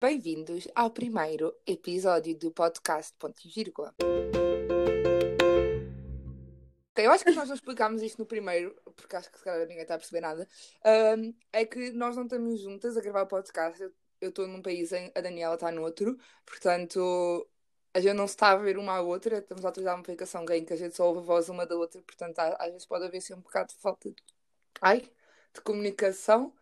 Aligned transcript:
Bem-vindos 0.00 0.68
ao 0.76 0.92
primeiro 0.92 1.52
episódio 1.66 2.32
do 2.38 2.52
podcast 2.52 3.12
Ponto 3.18 3.36
e 3.44 3.48
Vírgula. 3.48 3.92
Eu 6.94 7.10
acho 7.10 7.24
que 7.24 7.32
nós 7.32 7.48
não 7.48 7.56
explicámos 7.56 8.00
isto 8.00 8.20
no 8.20 8.24
primeiro, 8.24 8.80
porque 8.94 9.16
acho 9.16 9.28
que 9.28 9.38
se 9.38 9.44
calhar 9.44 9.66
ninguém 9.66 9.82
está 9.82 9.96
a 9.96 9.98
perceber 9.98 10.20
nada. 10.20 10.48
Um, 11.18 11.34
é 11.52 11.64
que 11.64 11.90
nós 11.90 12.14
não 12.14 12.22
estamos 12.22 12.60
juntas 12.60 12.96
a 12.96 13.00
gravar 13.00 13.22
o 13.22 13.26
podcast. 13.26 13.90
Eu 14.20 14.28
estou 14.28 14.46
num 14.46 14.62
país, 14.62 14.92
a 14.92 15.20
Daniela 15.20 15.54
está 15.54 15.72
no 15.72 15.82
outro, 15.82 16.16
portanto 16.46 17.48
a 17.92 17.98
gente 17.98 18.14
não 18.14 18.28
se 18.28 18.34
está 18.34 18.50
a 18.50 18.56
ver 18.56 18.78
uma 18.78 18.98
à 18.98 19.00
outra. 19.00 19.38
Estamos 19.38 19.64
a 19.64 19.68
utilizar 19.68 19.96
uma 19.96 20.02
aplicação 20.02 20.44
game 20.44 20.64
que 20.64 20.74
a 20.74 20.76
gente 20.76 20.94
só 20.94 21.08
ouve 21.08 21.18
a 21.18 21.22
voz 21.22 21.48
uma 21.48 21.66
da 21.66 21.74
outra, 21.74 22.00
portanto 22.02 22.38
às 22.38 22.70
vezes 22.70 22.86
pode 22.86 23.04
haver 23.04 23.18
assim, 23.18 23.34
um 23.34 23.40
bocado 23.40 23.70
de 23.70 23.80
falta 23.80 24.08
de, 24.08 24.22
ai, 24.80 25.00
de 25.52 25.60
comunicação. 25.60 26.54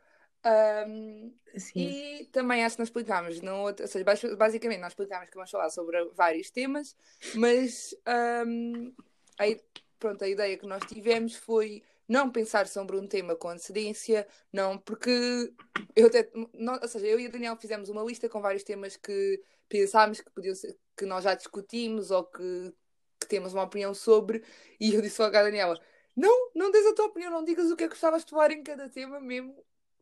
Um, 0.46 1.34
e 1.74 2.28
também 2.30 2.64
acho 2.64 2.76
que 2.76 2.80
nós 2.80 2.88
explicámos, 2.88 3.40
não, 3.40 3.64
ou 3.64 3.74
seja, 3.86 4.04
basicamente 4.36 4.80
nós 4.80 4.92
explicámos 4.92 5.28
que 5.28 5.34
vamos 5.34 5.50
falar 5.50 5.70
sobre 5.70 6.04
vários 6.14 6.50
temas, 6.50 6.94
mas 7.34 7.92
um, 8.46 8.94
aí, 9.38 9.60
pronto, 9.98 10.22
a 10.22 10.28
ideia 10.28 10.56
que 10.56 10.66
nós 10.66 10.84
tivemos 10.84 11.34
foi 11.34 11.82
não 12.08 12.30
pensar 12.30 12.68
sobre 12.68 12.96
um 12.96 13.08
tema 13.08 13.34
com 13.34 13.48
antecedência, 13.48 14.26
não, 14.52 14.78
porque 14.78 15.52
eu 15.96 16.06
até, 16.06 16.30
não, 16.54 16.78
ou 16.80 16.88
seja, 16.88 17.06
eu 17.06 17.18
e 17.18 17.26
a 17.26 17.30
Daniel 17.30 17.56
fizemos 17.56 17.88
uma 17.88 18.04
lista 18.04 18.28
com 18.28 18.40
vários 18.40 18.62
temas 18.62 18.96
que 18.96 19.42
pensámos 19.68 20.20
que 20.20 20.30
podiam 20.30 20.54
ser, 20.54 20.76
que 20.96 21.04
nós 21.04 21.24
já 21.24 21.34
discutimos 21.34 22.12
ou 22.12 22.22
que, 22.22 22.72
que 23.20 23.26
temos 23.26 23.52
uma 23.52 23.64
opinião 23.64 23.92
sobre, 23.92 24.44
e 24.78 24.94
eu 24.94 25.02
disse 25.02 25.20
logo 25.20 25.36
à 25.36 25.42
Daniela: 25.42 25.80
não, 26.14 26.50
não 26.54 26.70
des 26.70 26.86
a 26.86 26.94
tua 26.94 27.06
opinião, 27.06 27.32
não 27.32 27.44
digas 27.44 27.68
o 27.70 27.76
que 27.76 27.82
é 27.82 27.88
que 27.88 27.94
gostavas 27.94 28.24
de 28.24 28.30
falar 28.30 28.52
em 28.52 28.62
cada 28.62 28.88
tema 28.88 29.18
mesmo, 29.20 29.56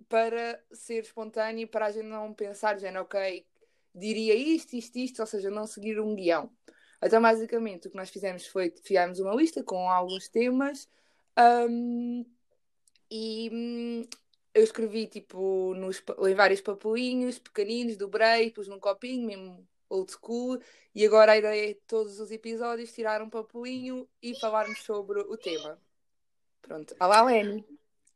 para 0.09 0.62
ser 0.73 1.03
espontâneo, 1.03 1.69
para 1.69 1.87
a 1.87 1.91
gente 1.91 2.07
não 2.07 2.33
pensar, 2.33 2.77
ok, 3.01 3.47
diria 3.95 4.35
isto, 4.35 4.75
isto, 4.75 4.98
isto, 4.98 5.21
ou 5.21 5.27
seja, 5.27 5.51
não 5.51 5.66
seguir 5.66 6.01
um 6.01 6.15
guião. 6.15 6.51
Então, 7.02 7.21
basicamente, 7.21 7.88
o 7.88 7.91
que 7.91 7.96
nós 7.96 8.10
fizemos 8.10 8.46
foi 8.46 8.73
fizemos 8.83 9.21
uma 9.21 9.35
lista 9.35 9.63
com 9.63 9.91
alguns 9.91 10.29
temas 10.29 10.88
um, 11.68 12.24
e 13.10 13.51
hum, 13.52 14.02
eu 14.55 14.63
escrevi 14.63 15.07
tipo 15.07 15.74
nos, 15.74 16.02
em 16.27 16.35
vários 16.35 16.61
papelinhos 16.61 17.38
pequeninos, 17.38 17.96
dobrei, 17.96 18.51
pus 18.51 18.68
num 18.68 18.80
copinho, 18.80 19.27
mesmo 19.27 19.68
old 19.88 20.11
school, 20.11 20.59
e 20.95 21.05
agora 21.05 21.33
a 21.33 21.37
ideia 21.37 21.73
é 21.73 21.77
todos 21.87 22.18
os 22.18 22.30
episódios 22.30 22.93
tirar 22.93 23.21
um 23.23 23.30
papelinho 23.30 24.09
e 24.23 24.38
falarmos 24.40 24.79
sobre 24.83 25.21
o 25.21 25.37
tema. 25.37 25.79
Pronto. 26.63 26.96
Olá, 26.99 27.23
Lenny. 27.23 27.65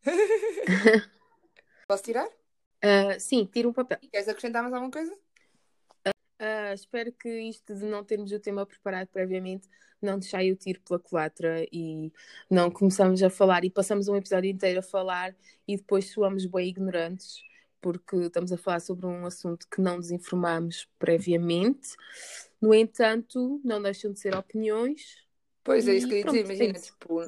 Posso 1.89 2.03
tirar? 2.03 2.27
Uh, 2.27 3.19
sim, 3.19 3.47
tira 3.47 3.67
um 3.67 3.72
papel. 3.72 3.98
E 4.03 4.08
queres 4.08 4.28
acrescentar 4.28 4.62
mais 4.62 4.75
alguma 4.75 4.92
coisa? 4.92 5.12
Uh, 6.06 6.75
espero 6.75 7.11
que 7.12 7.28
isto 7.41 7.75
de 7.75 7.86
não 7.86 8.05
termos 8.05 8.30
o 8.30 8.39
tema 8.39 8.64
preparado 8.64 9.08
previamente 9.08 9.69
não 10.00 10.19
deixai 10.19 10.53
o 10.53 10.56
tiro 10.56 10.80
pela 10.83 11.00
culatra 11.00 11.67
e 11.72 12.12
não 12.48 12.70
começamos 12.70 13.22
a 13.22 13.30
falar 13.30 13.64
e 13.64 13.70
passamos 13.70 14.06
um 14.06 14.14
episódio 14.14 14.48
inteiro 14.48 14.78
a 14.78 14.83
falar 14.83 15.34
e 15.67 15.77
depois 15.77 16.12
soamos 16.12 16.47
bem 16.47 16.69
ignorantes 16.69 17.42
porque 17.80 18.17
estamos 18.17 18.52
a 18.52 18.56
falar 18.56 18.80
sobre 18.80 19.06
um 19.06 19.27
assunto 19.27 19.67
que 19.69 19.80
não 19.80 19.97
nos 19.97 20.11
informámos 20.11 20.89
previamente. 20.98 21.97
No 22.61 22.75
entanto, 22.75 23.61
não 23.64 23.80
deixam 23.80 24.12
de 24.12 24.20
ser 24.20 24.36
opiniões. 24.36 25.25
Pois 25.64 25.86
é, 25.89 25.95
isso 25.95 26.08
que 26.08 26.14
eu 26.14 26.19
ia 26.19 26.25
dizer. 26.25 26.45
Imagina, 26.45 26.78
é 26.78 26.80
tipo, 26.80 27.20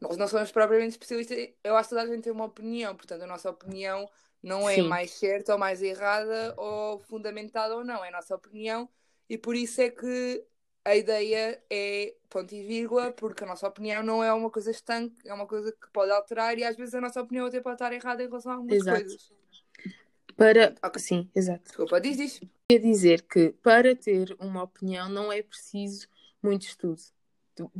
nós 0.00 0.16
não 0.16 0.28
somos 0.28 0.50
propriamente 0.52 0.90
especialistas, 0.90 1.48
eu 1.62 1.76
acho 1.76 1.88
que 1.88 1.94
toda 1.94 2.06
a 2.06 2.12
gente 2.12 2.24
tem 2.24 2.32
uma 2.32 2.44
opinião, 2.44 2.94
portanto 2.94 3.22
a 3.22 3.26
nossa 3.26 3.50
opinião 3.50 4.08
não 4.42 4.68
é 4.68 4.76
Sim. 4.76 4.82
mais 4.82 5.10
certa 5.12 5.52
ou 5.52 5.58
mais 5.58 5.82
errada 5.82 6.54
ou 6.56 6.98
fundamentada 6.98 7.74
ou 7.74 7.84
não, 7.84 8.04
é 8.04 8.08
a 8.08 8.12
nossa 8.12 8.34
opinião 8.34 8.88
e 9.28 9.36
por 9.36 9.56
isso 9.56 9.80
é 9.80 9.90
que 9.90 10.44
a 10.84 10.94
ideia 10.94 11.60
é 11.68 12.14
ponto 12.30 12.54
e 12.54 12.62
vírgula, 12.62 13.10
porque 13.10 13.42
a 13.42 13.46
nossa 13.46 13.66
opinião 13.66 14.04
não 14.04 14.22
é 14.22 14.32
uma 14.32 14.48
coisa 14.50 14.70
estanque, 14.70 15.16
é 15.28 15.34
uma 15.34 15.46
coisa 15.46 15.72
que 15.72 15.90
pode 15.92 16.12
alterar 16.12 16.56
e 16.56 16.62
às 16.62 16.76
vezes 16.76 16.94
a 16.94 17.00
nossa 17.00 17.20
opinião 17.20 17.46
até 17.46 17.60
pode 17.60 17.74
estar 17.74 17.92
errada 17.92 18.22
em 18.22 18.26
relação 18.26 18.52
a 18.52 18.54
algumas 18.54 18.76
exato. 18.76 19.00
coisas. 19.00 19.32
Para... 20.36 20.74
Okay. 20.84 21.02
Sim, 21.02 21.30
exato. 21.34 21.64
Desculpa, 21.64 22.00
diz, 22.00 22.16
diz. 22.16 22.40
Quer 22.68 22.78
dizer 22.78 23.22
que 23.22 23.52
para 23.62 23.96
ter 23.96 24.36
uma 24.38 24.62
opinião 24.62 25.08
não 25.08 25.32
é 25.32 25.42
preciso 25.42 26.06
muito 26.40 26.66
estudo. 26.66 27.00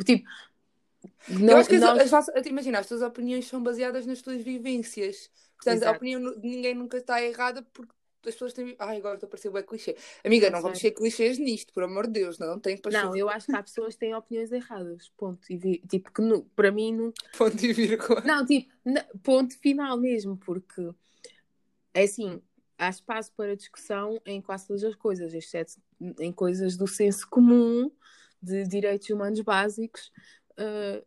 Tipo, 0.05 0.29
não, 1.29 1.53
eu 1.53 1.57
acho 1.59 1.69
que 1.69 1.79
nós... 1.79 2.13
as, 2.13 2.29
as, 2.29 2.47
imagina, 2.47 2.79
as 2.79 2.87
tuas 2.87 3.03
opiniões 3.03 3.47
são 3.47 3.63
baseadas 3.63 4.07
nas 4.07 4.23
tuas 4.23 4.43
vivências. 4.43 5.31
Portanto, 5.57 5.79
Exato. 5.79 5.93
a 5.93 5.97
opinião 5.97 6.21
de 6.21 6.49
ninguém 6.49 6.75
nunca 6.75 6.99
está 6.99 7.23
errada 7.23 7.63
porque 7.73 7.93
as 8.27 8.35
pessoas 8.35 8.53
têm. 8.53 8.75
Ai, 8.79 8.99
agora 8.99 9.15
estou 9.15 9.27
a 9.27 9.31
parecer 9.31 9.51
bem 9.51 9.63
clichê. 9.63 9.97
Amiga, 10.25 10.49
não, 10.49 10.57
não 10.57 10.63
vamos 10.63 10.79
ser 10.79 10.91
clichês 10.91 11.39
nisto, 11.39 11.73
por 11.73 11.83
amor 11.83 12.07
de 12.07 12.15
Deus, 12.15 12.39
não, 12.39 12.59
tem 12.59 12.77
para 12.77 12.91
Não, 12.91 13.17
eu 13.17 13.29
acho 13.29 13.47
que 13.47 13.57
há 13.57 13.63
pessoas 13.63 13.95
que 13.95 14.01
têm 14.01 14.15
opiniões 14.15 14.53
erradas. 14.53 15.11
Ponto. 15.17 15.41
E. 15.51 15.79
Tipo, 15.89 16.13
que 16.13 16.23
no... 16.23 16.45
para 16.45 16.71
mim 16.71 16.93
não. 16.93 17.13
Ponto 17.39 17.65
e 17.65 17.73
vírgula. 17.73 18.21
Não, 18.23 18.45
tipo, 18.45 18.71
ponto 19.23 19.59
final 19.59 19.97
mesmo, 19.97 20.37
porque 20.37 20.91
é 21.95 22.03
assim, 22.03 22.43
há 22.79 22.89
espaço 22.89 23.33
para 23.37 23.57
discussão 23.57 24.21
em 24.27 24.41
quase 24.41 24.67
todas 24.67 24.85
as 24.85 24.95
coisas, 24.95 25.33
exceto 25.33 25.75
em 26.21 26.33
coisas 26.33 26.77
do 26.77 26.87
senso 26.87 27.27
comum, 27.29 27.91
de 28.43 28.65
direitos 28.65 29.09
humanos 29.09 29.41
básicos, 29.41 30.13
uh, 30.59 31.07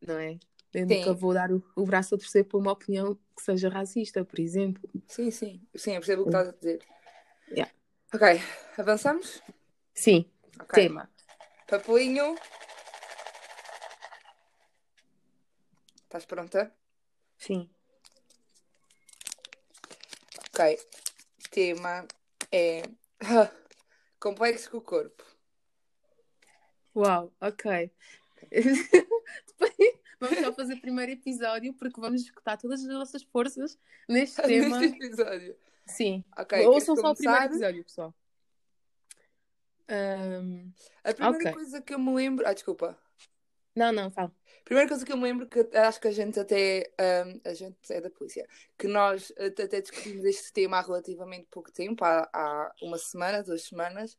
não 0.00 0.18
é? 0.18 0.38
Eu 0.72 0.88
sim. 0.88 0.98
nunca 0.98 1.12
vou 1.12 1.32
dar 1.32 1.52
o, 1.52 1.62
o, 1.76 1.86
braço 1.86 2.14
a 2.14 2.18
torcer 2.18 2.44
por 2.44 2.58
uma 2.60 2.72
opinião 2.72 3.14
que 3.36 3.42
seja 3.42 3.68
racista, 3.68 4.24
por 4.24 4.40
exemplo. 4.40 4.88
Sim, 5.06 5.30
sim. 5.30 5.62
Sim, 5.74 5.92
eu 5.92 6.00
percebo 6.00 6.22
o 6.22 6.24
que 6.24 6.30
estás 6.30 6.48
a 6.48 6.52
dizer. 6.52 6.82
Yeah. 7.48 7.72
Ok, 8.12 8.40
avançamos? 8.76 9.40
Sim. 9.94 10.28
Okay. 10.60 10.88
Tema. 10.88 11.10
Papelinho. 11.68 12.34
Estás 16.04 16.26
pronta? 16.26 16.72
Sim. 17.38 17.68
Ok. 20.48 20.78
Tema 21.50 22.06
é 22.50 22.82
complexo 24.20 24.70
com 24.70 24.78
o 24.78 24.80
corpo. 24.80 25.24
Uau, 26.94 27.32
ok. 27.40 27.90
vamos 30.20 30.38
só 30.38 30.52
fazer 30.52 30.74
o 30.74 30.80
primeiro 30.80 31.12
episódio 31.12 31.74
porque 31.74 32.00
vamos 32.00 32.22
escutar 32.22 32.56
todas 32.56 32.80
as 32.80 32.88
nossas 32.88 33.22
forças 33.22 33.78
neste 34.08 34.40
tema. 34.42 34.78
Neste 34.78 34.96
episódio. 35.04 35.56
Sim. 35.86 36.24
Okay, 36.38 36.66
Ouçam 36.66 36.96
só 36.96 37.12
o 37.12 37.14
primeiro 37.14 37.44
episódio, 37.44 37.84
pessoal. 37.84 38.14
Um... 39.90 40.72
A 41.02 41.12
primeira 41.12 41.38
okay. 41.38 41.52
coisa 41.52 41.82
que 41.82 41.94
eu 41.94 41.98
me 41.98 42.14
lembro. 42.14 42.46
Ah, 42.46 42.54
desculpa. 42.54 42.98
Não, 43.76 43.92
não, 43.92 44.10
fala. 44.10 44.32
A 44.60 44.64
primeira 44.64 44.88
coisa 44.88 45.04
que 45.04 45.12
eu 45.12 45.16
me 45.16 45.24
lembro, 45.24 45.46
que 45.46 45.68
acho 45.76 46.00
que 46.00 46.08
a 46.08 46.12
gente 46.12 46.38
até. 46.38 46.90
Um, 47.26 47.40
a 47.44 47.52
gente 47.52 47.76
é 47.90 48.00
da 48.00 48.08
polícia. 48.08 48.46
Que 48.78 48.86
nós 48.86 49.32
até 49.36 49.80
discutimos 49.80 50.24
este 50.24 50.52
tema 50.52 50.78
há 50.78 50.80
relativamente 50.80 51.48
pouco 51.50 51.70
tempo 51.70 52.04
há, 52.04 52.28
há 52.32 52.72
uma 52.80 52.96
semana, 52.96 53.42
duas 53.42 53.62
semanas. 53.62 54.16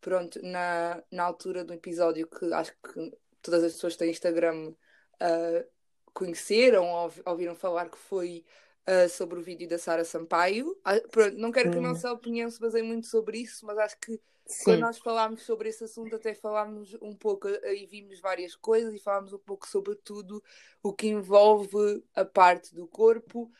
Pronto, 0.00 0.40
na, 0.42 1.02
na 1.10 1.24
altura 1.24 1.64
do 1.64 1.72
episódio 1.72 2.28
que 2.28 2.52
acho 2.52 2.72
que 2.72 3.12
todas 3.42 3.64
as 3.64 3.72
pessoas 3.72 3.94
que 3.94 4.00
têm 4.00 4.10
Instagram 4.10 4.70
uh, 4.70 5.68
conheceram 6.12 6.86
ou 6.86 7.12
ouviram 7.26 7.54
falar 7.54 7.88
que 7.88 7.98
foi 7.98 8.44
uh, 8.88 9.08
sobre 9.08 9.38
o 9.38 9.42
vídeo 9.42 9.68
da 9.68 9.78
Sara 9.78 10.04
Sampaio. 10.04 10.70
Uh, 10.70 11.08
pronto, 11.10 11.36
não 11.36 11.52
quero 11.52 11.70
que 11.70 11.78
a 11.78 11.82
nossa 11.82 12.12
opinião 12.12 12.50
se 12.50 12.60
baseie 12.60 12.82
muito 12.82 13.06
sobre 13.06 13.38
isso, 13.38 13.64
mas 13.66 13.78
acho 13.78 13.98
que 14.00 14.20
Sim. 14.46 14.64
quando 14.64 14.80
nós 14.80 14.98
falámos 14.98 15.42
sobre 15.42 15.68
esse 15.68 15.84
assunto, 15.84 16.16
até 16.16 16.34
falámos 16.34 16.96
um 17.02 17.14
pouco 17.14 17.48
e 17.48 17.86
vimos 17.86 18.18
várias 18.20 18.56
coisas 18.56 18.94
e 18.94 18.98
falámos 18.98 19.32
um 19.32 19.38
pouco 19.38 19.68
sobre 19.68 19.94
tudo 19.96 20.42
o 20.82 20.92
que 20.92 21.08
envolve 21.08 22.02
a 22.14 22.24
parte 22.24 22.74
do 22.74 22.88
corpo. 22.88 23.50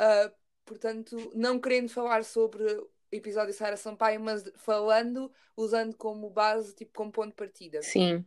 Uh, 0.00 0.32
portanto, 0.64 1.30
não 1.34 1.60
querendo 1.60 1.88
falar 1.88 2.24
sobre 2.24 2.64
o 2.64 2.90
episódio 3.12 3.52
de 3.52 3.56
Sara 3.58 3.76
Sampaio, 3.76 4.20
mas 4.20 4.50
falando, 4.56 5.30
usando 5.56 5.96
como 5.96 6.30
base, 6.30 6.74
tipo 6.74 6.92
como 6.94 7.12
ponto 7.12 7.30
de 7.30 7.34
partida. 7.34 7.82
Sim. 7.82 8.24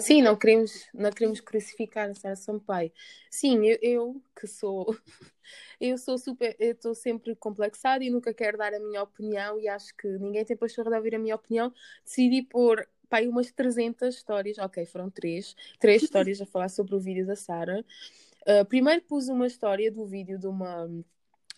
Sim, 0.00 0.22
não 0.22 0.36
queremos, 0.36 0.86
não 0.94 1.10
queremos 1.10 1.40
crucificar 1.40 2.08
a 2.08 2.14
Sara 2.14 2.36
Sampaio. 2.36 2.90
Sim, 3.30 3.66
eu, 3.66 3.78
eu 3.82 4.22
que 4.34 4.46
sou, 4.46 4.86
eu 5.80 5.98
sou 5.98 6.16
super, 6.18 6.56
eu 6.58 6.72
estou 6.72 6.94
sempre 6.94 7.34
complexada 7.36 8.02
e 8.02 8.10
nunca 8.10 8.32
quero 8.32 8.56
dar 8.56 8.72
a 8.72 8.80
minha 8.80 9.02
opinião 9.02 9.58
e 9.60 9.68
acho 9.68 9.94
que 9.96 10.08
ninguém 10.18 10.44
tem 10.44 10.56
paixão 10.56 10.84
de 10.84 10.94
ouvir 10.94 11.14
a 11.14 11.18
minha 11.18 11.34
opinião. 11.34 11.72
Decidi 12.04 12.42
pôr 12.42 12.88
pá, 13.08 13.20
umas 13.22 13.52
300 13.52 14.14
histórias, 14.14 14.58
ok, 14.58 14.86
foram 14.86 15.10
três, 15.10 15.54
três 15.78 16.02
histórias 16.04 16.40
a 16.40 16.46
falar 16.46 16.68
sobre 16.68 16.94
o 16.94 17.00
vídeo 17.00 17.26
da 17.26 17.36
Sara. 17.36 17.84
Uh, 18.42 18.64
primeiro 18.64 19.02
pus 19.02 19.28
uma 19.28 19.46
história 19.46 19.90
do 19.90 20.06
vídeo 20.06 20.38
de 20.38 20.46
uma 20.46 20.88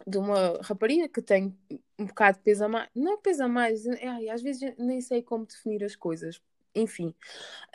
de 0.06 0.16
uma 0.16 0.58
rapariga 0.62 1.08
que 1.08 1.20
tem 1.20 1.56
um 1.98 2.06
bocado 2.06 2.38
de 2.38 2.44
peso 2.44 2.64
a 2.64 2.68
mais, 2.68 2.88
não 2.94 3.20
pesa 3.20 3.48
mais, 3.48 3.86
ai, 3.86 4.28
às 4.28 4.42
vezes 4.42 4.74
nem 4.78 5.00
sei 5.00 5.22
como 5.22 5.44
definir 5.44 5.82
as 5.84 5.96
coisas, 5.96 6.40
enfim. 6.80 7.14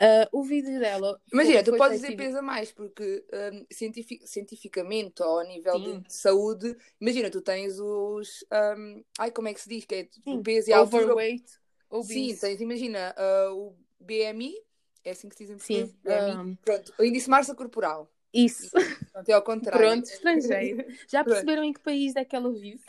Uh, 0.00 0.28
o 0.32 0.42
vídeo 0.42 0.78
dela. 0.78 1.20
Imagina, 1.32 1.62
tu 1.62 1.76
podes 1.76 2.00
dizer 2.00 2.16
pesa 2.16 2.42
mais, 2.42 2.72
porque 2.72 3.24
um, 3.32 3.66
cientific, 3.70 4.26
cientificamente 4.26 5.22
ou 5.22 5.38
a 5.40 5.44
nível 5.44 5.78
de, 5.78 6.00
de, 6.00 6.12
saúde, 6.12 6.76
imagina, 7.00 7.30
tu 7.30 7.40
tens 7.40 7.78
os. 7.78 8.44
Um, 8.76 9.04
ai, 9.18 9.30
como 9.30 9.48
é 9.48 9.54
que 9.54 9.60
se 9.60 9.68
diz? 9.68 9.84
Que 9.84 9.94
é 9.94 10.08
o 10.30 10.42
peso 10.42 10.70
e 10.70 10.72
a 10.72 10.78
altura. 10.78 11.04
Overweight. 11.04 11.44
Obese. 11.90 12.12
Sim, 12.12 12.36
tens, 12.36 12.60
imagina, 12.60 13.14
uh, 13.16 13.54
o 13.54 13.76
BMI, 14.00 14.54
é 15.04 15.10
assim 15.12 15.28
que 15.28 15.36
se 15.36 15.44
diz 15.44 15.50
em 15.50 15.56
português? 15.56 15.88
Sim. 15.88 15.96
BMI. 16.02 16.50
Um... 16.50 16.56
Pronto, 16.56 16.94
o 16.98 17.04
índice 17.04 17.26
de 17.26 17.30
massa 17.30 17.54
corporal. 17.54 18.10
Isso. 18.32 18.70
Pronto, 19.12 19.28
é 19.28 19.32
ao 19.32 19.42
contrário. 19.42 19.80
Pronto, 19.80 20.06
estrangeiro. 20.06 20.84
Já 21.08 21.22
perceberam 21.22 21.62
em 21.62 21.72
que 21.72 21.80
país 21.80 22.16
é 22.16 22.24
que 22.24 22.34
ela 22.34 22.52
vive? 22.52 22.84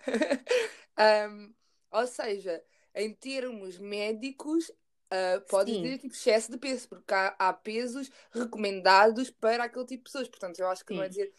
um, 1.30 1.54
ou 1.90 2.06
seja, 2.06 2.62
em 2.94 3.14
termos 3.14 3.78
médicos, 3.78 4.70
uh, 5.10 5.40
pode 5.48 5.82
ter 5.82 5.98
tipo 5.98 6.14
excesso 6.14 6.50
de 6.50 6.58
peso, 6.58 6.88
porque 6.88 7.12
há, 7.12 7.34
há, 7.38 7.52
pesos 7.52 8.10
recomendados 8.32 9.30
para 9.30 9.64
aquele 9.64 9.86
tipo 9.86 10.04
de 10.04 10.10
pessoas. 10.10 10.28
Portanto, 10.28 10.58
eu 10.58 10.68
acho 10.68 10.84
que 10.84 10.92
Sim. 10.92 10.98
não 10.98 11.04
é 11.04 11.08
dizer 11.08 11.32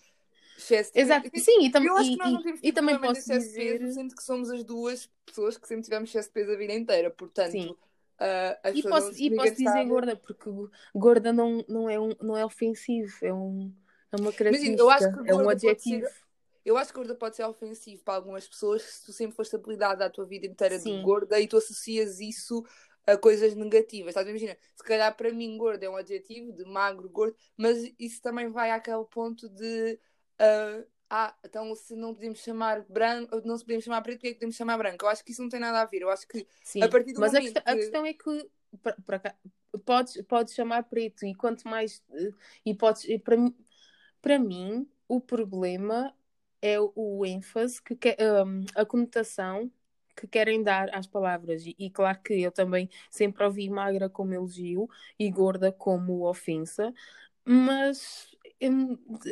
excesso 0.58 0.94
de 0.94 1.00
Exato. 1.00 1.32
peso. 1.32 1.46
Sim, 1.46 1.66
e, 1.66 1.72
tam 1.72 1.84
eu 1.84 1.98
acho 1.98 2.10
que 2.12 2.18
nós 2.18 2.32
não 2.32 2.44
temos 2.44 2.60
e, 2.62 2.68
e 2.68 2.74
também 2.74 3.00
posso 3.00 3.20
excesso 3.20 3.48
dizer... 3.48 3.74
de 3.74 3.80
peso, 3.80 3.94
sendo 3.96 4.16
que 4.16 4.24
somos 4.24 4.50
as 4.52 4.64
duas 4.64 5.10
pessoas 5.26 5.58
que 5.58 5.68
sempre 5.68 5.84
tivemos 5.84 6.10
excesso 6.10 6.30
de 6.30 6.34
peso 6.34 6.52
a 6.52 6.56
vida 6.56 6.74
inteira. 6.74 7.10
Portanto, 7.10 7.52
Sim. 7.52 7.76
Uh, 8.22 8.78
e 8.78 8.84
posso, 8.84 9.12
e 9.20 9.36
posso 9.36 9.56
dizer 9.56 9.86
gorda, 9.86 10.16
porque 10.16 10.50
gorda 10.94 11.34
não, 11.34 11.66
não, 11.68 11.90
é, 11.90 12.00
um, 12.00 12.12
não 12.22 12.38
é 12.38 12.46
ofensivo, 12.46 13.12
é, 13.24 13.34
um, 13.34 13.74
é 14.12 14.22
uma 14.22 14.32
característica, 14.32 15.24
é 15.26 15.34
um 15.34 15.50
adjetivo. 15.50 16.06
Ser, 16.06 16.14
eu 16.64 16.78
acho 16.78 16.92
que 16.92 17.00
gorda 17.00 17.16
pode 17.16 17.36
ser 17.36 17.44
ofensivo 17.46 18.04
para 18.04 18.14
algumas 18.14 18.48
pessoas 18.48 18.84
se 18.84 19.06
tu 19.06 19.12
sempre 19.12 19.36
foste 19.36 19.56
apelidada 19.56 20.06
a 20.06 20.10
tua 20.10 20.26
vida 20.26 20.46
inteira 20.46 20.78
Sim. 20.78 20.98
de 20.98 21.04
gorda 21.04 21.40
e 21.40 21.48
tu 21.48 21.58
associas 21.58 22.20
isso 22.20 22.64
a 23.06 23.18
coisas 23.18 23.56
negativas. 23.56 24.10
Estás 24.10 24.28
a 24.28 24.30
imagina? 24.30 24.58
Se 24.76 24.84
calhar 24.84 25.16
para 25.16 25.32
mim 25.32 25.58
gorda 25.58 25.86
é 25.86 25.90
um 25.90 25.96
adjetivo 25.96 26.52
de 26.54 26.64
magro, 26.66 27.10
gordo, 27.10 27.36
mas 27.58 27.92
isso 28.00 28.22
também 28.22 28.50
vai 28.50 28.72
àquele 28.72 29.06
ponto 29.06 29.50
de 29.50 30.00
uh, 30.40 30.88
ah, 31.14 31.36
então 31.44 31.76
se 31.76 31.94
não 31.94 32.14
podemos 32.14 32.40
chamar 32.40 32.86
branco, 32.88 33.42
não 33.44 33.58
se 33.58 33.66
podemos 33.66 33.84
chamar 33.84 34.02
preto, 34.02 34.18
porque 34.20 34.28
é 34.28 34.32
que 34.32 34.38
podemos 34.38 34.56
chamar 34.56 34.78
branco? 34.78 35.04
Eu 35.04 35.10
acho 35.10 35.26
que 35.26 35.34
isso 35.34 35.42
não 35.42 35.50
tem 35.50 35.60
nada 35.60 35.82
a 35.82 35.86
ver. 35.86 36.04
Eu 36.04 36.10
acho 36.10 36.26
que 36.26 36.48
Sim, 36.64 36.82
a 36.82 36.88
partir 36.88 37.12
do 37.12 37.20
mas 37.20 37.34
momento. 37.34 37.54
Mas 37.54 37.64
a, 37.64 37.64
questão, 37.64 37.64
que... 37.64 37.70
a 37.70 37.76
questão 37.76 38.06
é 38.06 38.14
que 38.14 38.50
para, 38.82 38.96
para 39.06 39.20
cá, 39.20 39.36
podes, 39.86 40.22
podes 40.22 40.54
chamar 40.54 40.84
preto 40.84 41.26
e 41.26 41.36
quanto 41.36 41.68
mais 41.68 42.02
eh, 42.14 42.32
e 42.66 42.74
podes 42.74 43.04
e 43.04 43.20
para, 43.20 43.36
para 44.22 44.40
mim 44.40 44.90
o 45.06 45.20
problema 45.20 46.16
é 46.62 46.78
o, 46.80 47.26
ênfase 47.26 47.82
que 47.82 47.94
um, 48.46 48.66
a 48.76 48.86
conotação 48.86 49.70
que 50.16 50.28
querem 50.28 50.64
dar 50.64 50.90
às 50.94 51.08
palavras 51.08 51.66
e, 51.66 51.76
e, 51.78 51.90
claro 51.90 52.20
que 52.24 52.42
eu 52.42 52.52
também 52.52 52.90
sempre 53.10 53.44
ouvi 53.44 53.70
magra 53.70 54.10
como 54.10 54.34
elogio 54.34 54.90
e 55.18 55.30
gorda 55.30 55.72
como 55.72 56.28
ofensa 56.28 56.94
mas 57.46 58.32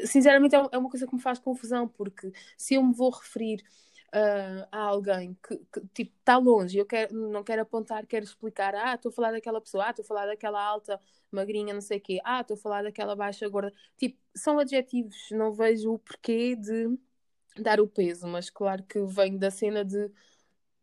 sinceramente 0.05 0.55
é, 0.55 0.59
é 0.71 0.77
uma 0.77 0.89
coisa 0.89 1.05
que 1.07 1.15
me 1.15 1.21
faz 1.21 1.39
confusão, 1.39 1.87
porque 1.87 2.31
se 2.57 2.75
eu 2.75 2.83
me 2.83 2.93
vou 2.93 3.11
referir 3.11 3.63
uh, 4.13 4.67
a 4.71 4.79
alguém 4.79 5.37
que, 5.47 5.57
que 5.71 5.81
tipo, 5.93 6.11
está 6.19 6.37
longe, 6.37 6.77
eu 6.77 6.85
quero, 6.85 7.13
não 7.15 7.43
quero 7.43 7.61
apontar, 7.61 8.05
quero 8.05 8.25
explicar, 8.25 8.75
ah, 8.75 8.95
estou 8.95 9.09
a 9.09 9.13
falar 9.13 9.31
daquela 9.31 9.61
pessoa, 9.61 9.85
ah, 9.85 9.89
estou 9.91 10.03
a 10.03 10.07
falar 10.07 10.25
daquela 10.25 10.61
alta, 10.61 10.99
magrinha, 11.31 11.73
não 11.73 11.81
sei 11.81 11.99
o 11.99 12.01
quê, 12.01 12.19
ah, 12.23 12.41
estou 12.41 12.55
a 12.55 12.57
falar 12.57 12.83
daquela 12.83 13.15
baixa, 13.15 13.47
gorda. 13.47 13.73
Tipo, 13.97 14.17
são 14.35 14.59
adjetivos, 14.59 15.15
não 15.31 15.51
vejo 15.51 15.93
o 15.93 15.99
porquê 15.99 16.55
de 16.55 16.97
dar 17.61 17.79
o 17.79 17.87
peso, 17.87 18.27
mas 18.27 18.49
claro 18.49 18.83
que 18.83 18.99
vem 19.05 19.37
da 19.37 19.51
cena 19.51 19.83
de 19.85 20.09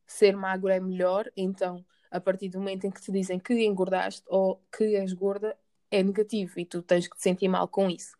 ser 0.06 0.36
magro 0.36 0.68
é 0.68 0.80
melhor, 0.80 1.30
então 1.36 1.84
a 2.10 2.20
partir 2.20 2.48
do 2.48 2.58
momento 2.58 2.86
em 2.86 2.90
que 2.90 3.00
te 3.00 3.10
dizem 3.10 3.38
que 3.38 3.52
engordaste 3.64 4.22
ou 4.26 4.62
que 4.76 4.96
és 4.96 5.12
gorda, 5.12 5.56
é 5.90 6.02
negativo 6.02 6.58
e 6.58 6.64
tu 6.64 6.82
tens 6.82 7.06
que 7.08 7.16
te 7.16 7.22
sentir 7.22 7.48
mal 7.48 7.68
com 7.68 7.90
isso. 7.90 8.16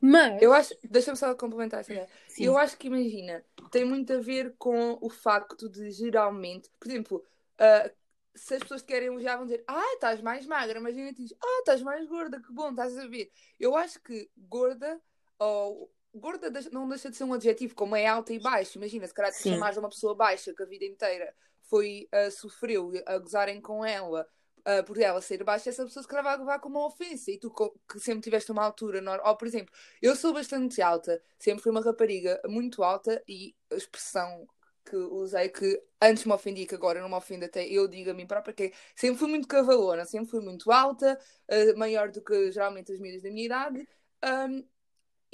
Mas. 0.00 0.42
Eu 0.42 0.52
acho. 0.52 0.74
Deixa-me 0.84 1.16
só 1.16 1.34
complementar 1.34 1.80
essa 1.80 1.92
ideia. 1.92 2.08
Eu 2.38 2.58
acho 2.58 2.76
que, 2.76 2.88
imagina, 2.88 3.44
tem 3.70 3.84
muito 3.84 4.12
a 4.12 4.18
ver 4.18 4.54
com 4.58 4.98
o 5.00 5.08
facto 5.08 5.68
de 5.68 5.90
geralmente. 5.90 6.70
Por 6.78 6.88
exemplo, 6.88 7.24
uh, 7.54 7.90
se 8.34 8.54
as 8.54 8.62
pessoas 8.62 8.82
te 8.82 8.86
querem 8.88 9.08
elogiar, 9.08 9.36
vão 9.36 9.46
dizer: 9.46 9.64
Ah, 9.66 9.94
estás 9.94 10.20
mais 10.20 10.46
magra. 10.46 10.78
Imagina, 10.78 11.12
diz: 11.12 11.32
Ah, 11.42 11.58
estás 11.60 11.82
mais 11.82 12.06
gorda, 12.06 12.40
que 12.40 12.52
bom, 12.52 12.70
estás 12.70 12.98
a 12.98 13.06
ver. 13.06 13.30
Eu 13.58 13.76
acho 13.76 14.00
que 14.02 14.28
gorda, 14.36 15.00
ou. 15.38 15.90
Gorda 16.14 16.50
não 16.70 16.88
deixa 16.88 17.10
de 17.10 17.16
ser 17.16 17.24
um 17.24 17.34
adjetivo, 17.34 17.74
como 17.74 17.96
é 17.96 18.06
alta 18.06 18.32
e 18.32 18.38
baixa. 18.38 18.78
Imagina, 18.78 19.06
se 19.06 19.14
calhar 19.14 19.32
te 19.32 19.42
chamares 19.42 19.76
uma 19.76 19.88
pessoa 19.88 20.14
baixa 20.14 20.54
que 20.54 20.62
a 20.62 20.66
vida 20.66 20.84
inteira 20.84 21.34
foi, 21.62 22.08
uh, 22.14 22.30
sofreu 22.30 22.92
a 23.06 23.18
gozarem 23.18 23.60
com 23.60 23.84
ela 23.84 24.26
uh, 24.66 24.84
por 24.84 24.98
ela 24.98 25.20
ser 25.20 25.42
baixa, 25.44 25.70
essa 25.70 25.84
pessoa 25.84 26.02
se 26.02 26.08
calhar 26.08 26.24
vai 26.24 26.38
levar 26.38 26.58
como 26.58 26.78
uma 26.78 26.86
ofensa. 26.86 27.30
E 27.30 27.38
tu, 27.38 27.50
que 27.50 28.00
sempre 28.00 28.22
tiveste 28.22 28.50
uma 28.50 28.64
altura, 28.64 29.02
ou 29.24 29.36
por 29.36 29.46
exemplo, 29.46 29.72
eu 30.00 30.16
sou 30.16 30.32
bastante 30.32 30.80
alta, 30.82 31.20
sempre 31.38 31.62
fui 31.62 31.70
uma 31.70 31.82
rapariga 31.82 32.40
muito 32.46 32.82
alta 32.82 33.22
e 33.28 33.54
a 33.70 33.76
expressão 33.76 34.46
que 34.84 34.96
usei 34.96 35.48
que 35.48 35.82
antes 36.00 36.26
me 36.26 36.32
ofendia, 36.32 36.66
que 36.66 36.74
agora 36.74 37.00
não 37.00 37.08
me 37.08 37.14
ofende 37.14 37.46
até 37.46 37.66
eu 37.66 37.88
digo 37.88 38.10
a 38.10 38.14
mim 38.14 38.26
própria, 38.26 38.52
que 38.52 38.62
é, 38.64 38.72
sempre 38.94 39.18
fui 39.18 39.28
muito 39.28 39.48
cavalona, 39.48 40.04
sempre 40.04 40.30
fui 40.30 40.40
muito 40.40 40.70
alta, 40.70 41.18
uh, 41.50 41.78
maior 41.78 42.10
do 42.10 42.22
que 42.22 42.52
geralmente 42.52 42.92
as 42.92 42.98
medidas 42.98 43.22
da 43.22 43.30
minha 43.30 43.46
idade. 43.46 43.88
Um, 44.22 44.64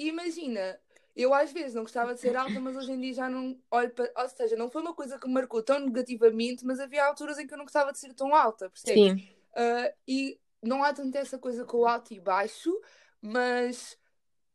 imagina, 0.08 0.79
eu 1.14 1.35
às 1.35 1.52
vezes 1.52 1.75
não 1.75 1.82
gostava 1.82 2.14
de 2.14 2.20
ser 2.20 2.37
alta, 2.37 2.58
mas 2.61 2.76
hoje 2.76 2.93
em 2.93 3.00
dia 3.00 3.14
já 3.14 3.29
não 3.29 3.58
olho 3.70 3.91
para. 3.91 4.11
Ou 4.17 4.29
seja, 4.29 4.56
não 4.56 4.70
foi 4.70 4.82
uma 4.82 4.94
coisa 4.94 5.19
que 5.19 5.26
me 5.26 5.35
marcou 5.35 5.62
tão 5.62 5.81
negativamente, 5.81 6.64
mas 6.64 6.81
havia 6.81 7.05
alturas 7.05 7.38
em 7.38 7.47
que 7.47 7.52
eu 7.52 7.58
não 7.58 7.64
gostava 7.64 7.93
de 7.93 7.99
ser 7.99 8.14
tão 8.14 8.35
alta, 8.35 8.70
percebes? 8.70 9.20
Sim. 9.20 9.29
Uh, 9.52 9.94
e 10.06 10.41
não 10.62 10.85
há 10.85 10.93
tanto 10.93 11.17
essa 11.17 11.38
coisa 11.38 11.64
com 11.64 11.79
o 11.79 11.87
alto 11.87 12.14
e 12.14 12.20
baixo, 12.20 12.73
mas 13.20 13.99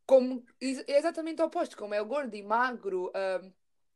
como 0.06 0.46
é 0.62 0.98
exatamente 0.98 1.42
o 1.42 1.46
oposto, 1.46 1.78
como 1.78 1.94
é 1.94 2.02
o 2.02 2.06
gordo 2.06 2.36
e 2.36 2.44
magro. 2.44 3.08
Uh, 3.08 3.52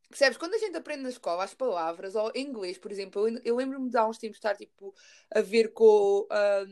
percebes? 0.10 0.38
Quando 0.38 0.56
a 0.56 0.60
gente 0.60 0.76
aprende 0.76 1.04
na 1.04 1.10
escola 1.10 1.44
as 1.44 1.54
palavras, 1.54 2.16
ou 2.16 2.32
em 2.36 2.48
inglês, 2.48 2.78
por 2.78 2.92
exemplo, 2.92 3.28
eu, 3.28 3.42
eu 3.44 3.56
lembro-me 3.56 3.90
de 3.90 3.98
há 3.98 4.06
uns 4.06 4.18
tempos 4.18 4.38
estar 4.38 4.56
tipo, 4.56 4.94
a 5.32 5.42
ver 5.42 5.72
com, 5.72 6.22
um, 6.22 6.28
ah, 6.30 6.66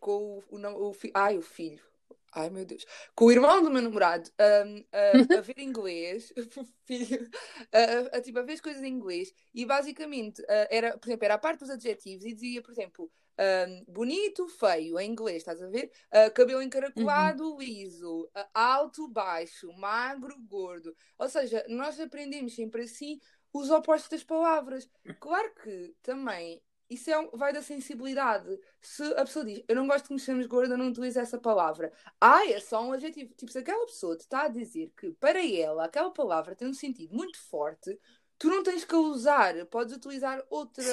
com 0.00 0.42
o, 0.50 0.56
o, 0.56 0.90
o, 0.90 0.96
ai, 1.12 1.36
o 1.36 1.42
filho 1.42 1.84
ai 2.32 2.50
meu 2.50 2.64
Deus, 2.64 2.84
com 3.14 3.26
o 3.26 3.32
irmão 3.32 3.62
do 3.62 3.70
meu 3.70 3.82
namorado 3.82 4.30
um, 4.40 4.84
a, 4.92 5.38
a, 5.38 5.40
ver 5.40 5.58
inglês, 5.58 6.32
filho, 6.84 7.28
a, 7.72 8.16
a, 8.16 8.20
tipo, 8.20 8.38
a 8.38 8.42
ver 8.42 8.54
as 8.54 8.60
coisas 8.60 8.82
em 8.82 8.88
inglês, 8.88 9.32
e 9.54 9.64
basicamente 9.64 10.42
uh, 10.42 10.66
era, 10.70 10.98
por 10.98 11.08
exemplo, 11.08 11.24
era 11.24 11.34
a 11.34 11.38
parte 11.38 11.60
dos 11.60 11.70
adjetivos 11.70 12.24
e 12.24 12.34
dizia, 12.34 12.62
por 12.62 12.72
exemplo, 12.72 13.10
um, 13.38 13.92
bonito, 13.92 14.48
feio, 14.48 14.98
em 14.98 15.10
inglês, 15.10 15.38
estás 15.38 15.62
a 15.62 15.68
ver? 15.68 15.90
Uh, 16.10 16.32
cabelo 16.32 16.62
encaracolado, 16.62 17.52
uhum. 17.52 17.58
liso, 17.58 18.24
uh, 18.24 18.48
alto, 18.54 19.06
baixo, 19.08 19.72
magro, 19.74 20.34
gordo. 20.48 20.94
Ou 21.18 21.28
seja, 21.28 21.64
nós 21.68 22.00
aprendemos 22.00 22.54
sempre 22.54 22.82
assim 22.82 23.20
os 23.52 23.70
opostos 23.70 24.08
das 24.08 24.24
palavras. 24.24 24.88
Claro 25.20 25.52
que 25.62 25.94
também 26.02 26.62
isso 26.88 27.10
é 27.10 27.26
vai 27.34 27.52
da 27.52 27.62
sensibilidade. 27.62 28.58
Se 28.80 29.02
a 29.14 29.24
pessoa 29.24 29.44
diz, 29.44 29.62
eu 29.68 29.74
não 29.74 29.86
gosto 29.86 30.08
que 30.08 30.14
me 30.14 30.20
chames 30.20 30.46
gorda, 30.46 30.76
não 30.76 30.88
utilizo 30.88 31.18
essa 31.18 31.38
palavra. 31.38 31.92
Ah, 32.20 32.46
é 32.46 32.60
só 32.60 32.82
um 32.82 32.92
adjetivo. 32.92 33.34
Tipo, 33.34 33.50
se 33.50 33.58
aquela 33.58 33.86
pessoa 33.86 34.16
te 34.16 34.20
está 34.20 34.42
a 34.42 34.48
dizer 34.48 34.92
que 34.96 35.10
para 35.12 35.44
ela 35.44 35.84
aquela 35.84 36.10
palavra 36.10 36.54
tem 36.54 36.68
um 36.68 36.74
sentido 36.74 37.14
muito 37.14 37.38
forte, 37.38 37.98
tu 38.38 38.48
não 38.48 38.62
tens 38.62 38.84
que 38.84 38.94
a 38.94 38.98
usar. 38.98 39.66
Podes 39.66 39.96
utilizar 39.96 40.42
outra, 40.48 40.84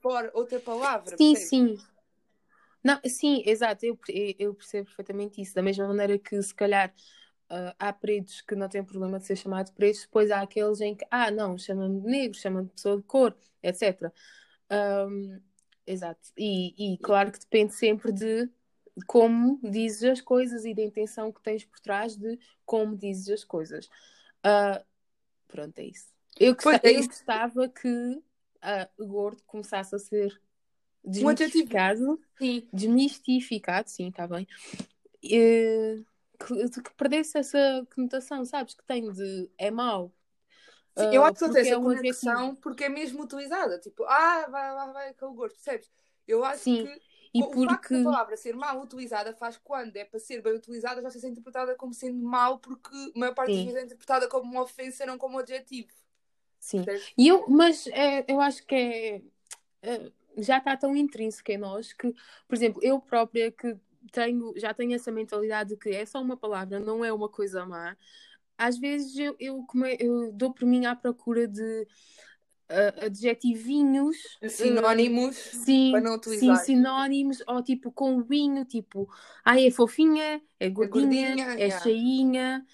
for, 0.00 0.30
outra 0.34 0.60
palavra. 0.60 1.16
Sim, 1.16 1.32
percebes? 1.34 1.48
sim. 1.48 1.78
Não, 2.82 2.98
sim, 3.04 3.42
exato, 3.44 3.84
eu, 3.84 3.98
eu 4.38 4.54
percebo 4.54 4.86
perfeitamente 4.86 5.40
isso. 5.40 5.54
Da 5.54 5.62
mesma 5.62 5.86
maneira 5.86 6.18
que 6.18 6.40
se 6.42 6.54
calhar 6.54 6.92
uh, 7.50 7.74
há 7.78 7.92
pretos 7.92 8.40
que 8.40 8.54
não 8.54 8.68
têm 8.68 8.84
problema 8.84 9.18
de 9.18 9.26
ser 9.26 9.36
chamado 9.36 9.72
pretos, 9.72 10.02
depois 10.02 10.30
há 10.30 10.40
aqueles 10.40 10.80
em 10.80 10.94
que, 10.94 11.06
ah, 11.10 11.30
não, 11.30 11.58
chama-me 11.58 12.00
de 12.00 12.06
negro, 12.06 12.38
chama-me 12.38 12.66
de 12.68 12.72
pessoa 12.72 12.96
de 12.96 13.02
cor, 13.02 13.36
etc. 13.62 14.10
Um, 14.70 15.40
exato. 15.86 16.20
E, 16.36 16.94
e 16.94 16.98
claro 16.98 17.32
que 17.32 17.40
depende 17.40 17.74
sempre 17.74 18.12
de 18.12 18.48
como 19.06 19.58
dizes 19.62 20.04
as 20.04 20.20
coisas 20.20 20.64
e 20.64 20.74
da 20.74 20.82
intenção 20.82 21.32
que 21.32 21.42
tens 21.42 21.64
por 21.64 21.80
trás 21.80 22.16
de 22.16 22.38
como 22.64 22.96
dizes 22.96 23.28
as 23.28 23.44
coisas. 23.44 23.86
Uh, 24.44 24.84
pronto, 25.48 25.78
é 25.78 25.84
isso. 25.84 26.08
Eu, 26.38 26.54
gostava, 26.54 26.80
é 26.82 26.96
eu 26.96 27.06
gostava 27.06 27.68
que 27.68 27.88
uh, 27.88 28.22
o 28.98 29.06
gordo 29.06 29.42
começasse 29.46 29.94
a 29.94 29.98
ser 29.98 30.40
desmistificado. 31.04 32.20
Sim. 32.38 32.68
Desmistificado, 32.72 33.88
sim, 33.88 34.08
está 34.08 34.26
bem. 34.26 34.46
Uh, 35.24 36.04
que, 36.38 36.82
que, 36.82 36.94
perdesse 36.96 37.38
essa 37.38 37.86
conotação, 37.94 38.44
sabes? 38.44 38.74
Que 38.74 38.84
tem 38.84 39.10
de 39.12 39.50
é 39.58 39.70
mau, 39.70 40.12
Sim, 40.96 41.14
eu 41.14 41.24
acho 41.24 41.38
que 41.38 41.58
essa 41.58 41.74
é 41.74 41.76
conexão 41.76 42.54
porque 42.56 42.84
é 42.84 42.88
mesmo 42.88 43.22
utilizada. 43.22 43.78
Tipo, 43.78 44.04
ah, 44.04 44.46
vai, 44.50 44.74
vai, 44.74 44.92
vai 44.92 45.14
com 45.14 45.26
o 45.26 45.34
gosto, 45.34 45.54
percebes? 45.54 45.90
Eu 46.26 46.44
acho 46.44 46.64
Sim. 46.64 46.84
que 46.86 47.10
e 47.32 47.42
o 47.42 47.46
porque... 47.46 47.66
facto 47.66 47.96
da 47.96 48.04
palavra 48.04 48.36
ser 48.36 48.56
mal 48.56 48.80
utilizada 48.80 49.32
faz 49.32 49.56
quando 49.56 49.96
é 49.96 50.04
para 50.04 50.18
ser 50.18 50.42
bem 50.42 50.52
utilizada 50.52 51.00
já 51.00 51.10
ser 51.10 51.28
interpretada 51.28 51.76
como 51.76 51.94
sendo 51.94 52.18
mal 52.18 52.58
porque 52.58 52.94
a 53.14 53.18
maior 53.18 53.34
parte 53.34 53.54
das 53.54 53.62
vezes 53.62 53.76
é 53.76 53.84
interpretada 53.84 54.28
como 54.28 54.50
uma 54.50 54.62
ofensa 54.62 55.06
não 55.06 55.16
como 55.16 55.36
um 55.36 55.38
adjetivo. 55.38 55.88
Sim. 56.58 56.84
E 57.16 57.28
eu, 57.28 57.46
mas 57.48 57.86
é, 57.86 58.24
eu 58.28 58.40
acho 58.40 58.66
que 58.66 58.74
é, 58.74 59.22
é, 59.82 60.12
já 60.36 60.58
está 60.58 60.76
tão 60.76 60.94
intrínseco 60.96 61.50
em 61.52 61.58
nós 61.58 61.92
que, 61.92 62.12
por 62.48 62.54
exemplo, 62.54 62.82
eu 62.82 63.00
própria 63.00 63.50
que 63.50 63.76
tenho, 64.12 64.52
já 64.56 64.74
tenho 64.74 64.94
essa 64.94 65.10
mentalidade 65.12 65.70
de 65.70 65.76
que 65.76 65.90
é 65.90 66.04
só 66.04 66.20
uma 66.20 66.36
palavra, 66.36 66.80
não 66.80 67.04
é 67.04 67.12
uma 67.12 67.28
coisa 67.28 67.64
má. 67.64 67.96
Às 68.60 68.78
vezes 68.78 69.16
eu, 69.16 69.34
eu, 69.40 69.64
eu 69.98 70.32
dou 70.32 70.52
por 70.52 70.66
mim 70.66 70.84
à 70.84 70.94
procura 70.94 71.48
de 71.48 71.86
uh, 72.70 73.06
adjetivinhos 73.06 74.18
sinónimos 74.50 75.34
uh, 75.46 75.56
sim, 75.64 75.90
para 75.92 76.02
não 76.02 76.14
utilizar. 76.16 76.56
Sim, 76.58 76.64
sinónimos, 76.64 77.42
ou 77.46 77.62
tipo 77.62 77.90
com 77.90 78.22
vinho, 78.22 78.66
tipo, 78.66 79.08
ai, 79.42 79.66
é 79.66 79.70
fofinha, 79.70 80.42
é 80.60 80.68
gordinha, 80.68 81.28
é, 81.28 81.28
gordinha, 81.28 81.44
é 81.54 81.66
yeah. 81.68 81.80
cheinha, 81.80 82.66